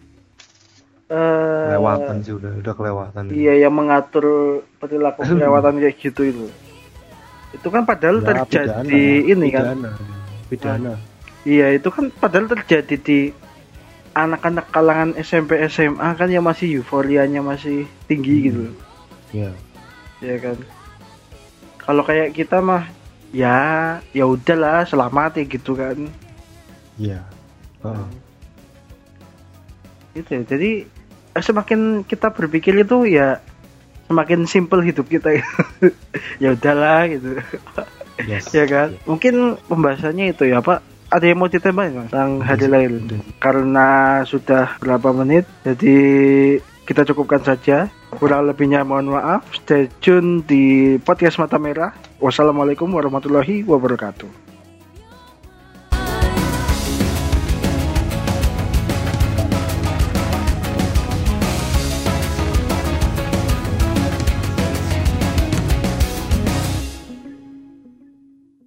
Eh, 1.12 1.64
kelewatan 1.68 2.16
sih 2.24 2.34
udah 2.34 2.52
udah 2.56 2.74
kelewatan 2.74 3.24
Iya 3.30 3.68
yang 3.68 3.76
mengatur 3.76 4.26
perilaku 4.80 5.28
kelewatan 5.28 5.84
kayak 5.84 6.00
gitu 6.00 6.22
itu. 6.24 6.46
Itu 7.54 7.68
kan 7.70 7.86
padahal 7.86 8.20
Ya, 8.20 8.28
terjadi 8.44 8.84
pidana, 8.84 9.30
ini 9.30 9.48
kan. 9.50 9.66
pidana, 10.50 10.94
Iya 11.44 11.68
itu 11.72 11.88
kan 11.88 12.10
padahal 12.10 12.48
terjadi 12.50 12.96
di 12.98 13.20
anak-anak 14.14 14.70
kalangan 14.70 15.12
SMP 15.18 15.58
SMA 15.68 16.10
kan 16.14 16.30
ya 16.30 16.40
masih 16.40 16.80
euforianya 16.80 17.42
masih 17.42 17.86
tinggi 18.06 18.50
gitu 18.50 18.60
loh. 18.70 18.76
ya 19.32 19.50
ya 20.20 20.36
kan. 20.40 20.58
Kalau 21.78 22.02
kayak 22.02 22.32
kita 22.32 22.62
mah 22.62 22.88
ya 23.30 23.58
ya 24.10 24.24
udahlah 24.24 24.86
selamat 24.86 25.42
ya 25.42 25.44
gitu 25.46 25.74
kan. 25.74 25.98
Ya 26.96 27.26
Heeh. 27.82 28.08
gitu 30.16 30.30
ya. 30.32 30.42
Jadi 30.46 30.72
eh, 31.34 31.44
semakin 31.44 31.80
kita 32.04 32.30
berpikir 32.30 32.78
itu 32.78 33.04
ya 33.10 33.42
semakin 34.08 34.46
simple 34.50 34.82
hidup 34.84 35.08
kita. 35.08 35.38
Ya 36.42 36.54
udahlah 36.54 37.10
gitu. 37.10 37.40
Yes. 38.30 38.52
ya 38.54 38.70
kan? 38.70 38.94
Mungkin 39.10 39.58
pembahasannya 39.66 40.36
itu 40.36 40.46
ya 40.50 40.62
pak. 40.62 40.86
Ada 41.14 41.30
yang 41.30 41.38
mau 41.42 41.50
ditambah 41.50 41.86
mas? 41.94 42.10
Tentang 42.10 42.42
hari 42.42 42.66
lahir 42.70 42.92
karena 43.38 44.22
sudah 44.26 44.78
berapa 44.82 45.14
menit 45.14 45.46
jadi 45.66 45.96
kita 46.84 47.08
cukupkan 47.10 47.42
saja. 47.42 47.90
Kurang 48.14 48.46
lebihnya 48.46 48.86
mohon 48.86 49.10
maaf. 49.10 49.42
Stay 49.58 49.90
tune 49.98 50.46
di 50.46 50.96
podcast 51.02 51.42
mata 51.42 51.58
merah. 51.58 51.96
Wassalamualaikum 52.22 52.88
warahmatullahi 52.94 53.66
wabarakatuh 53.66 54.43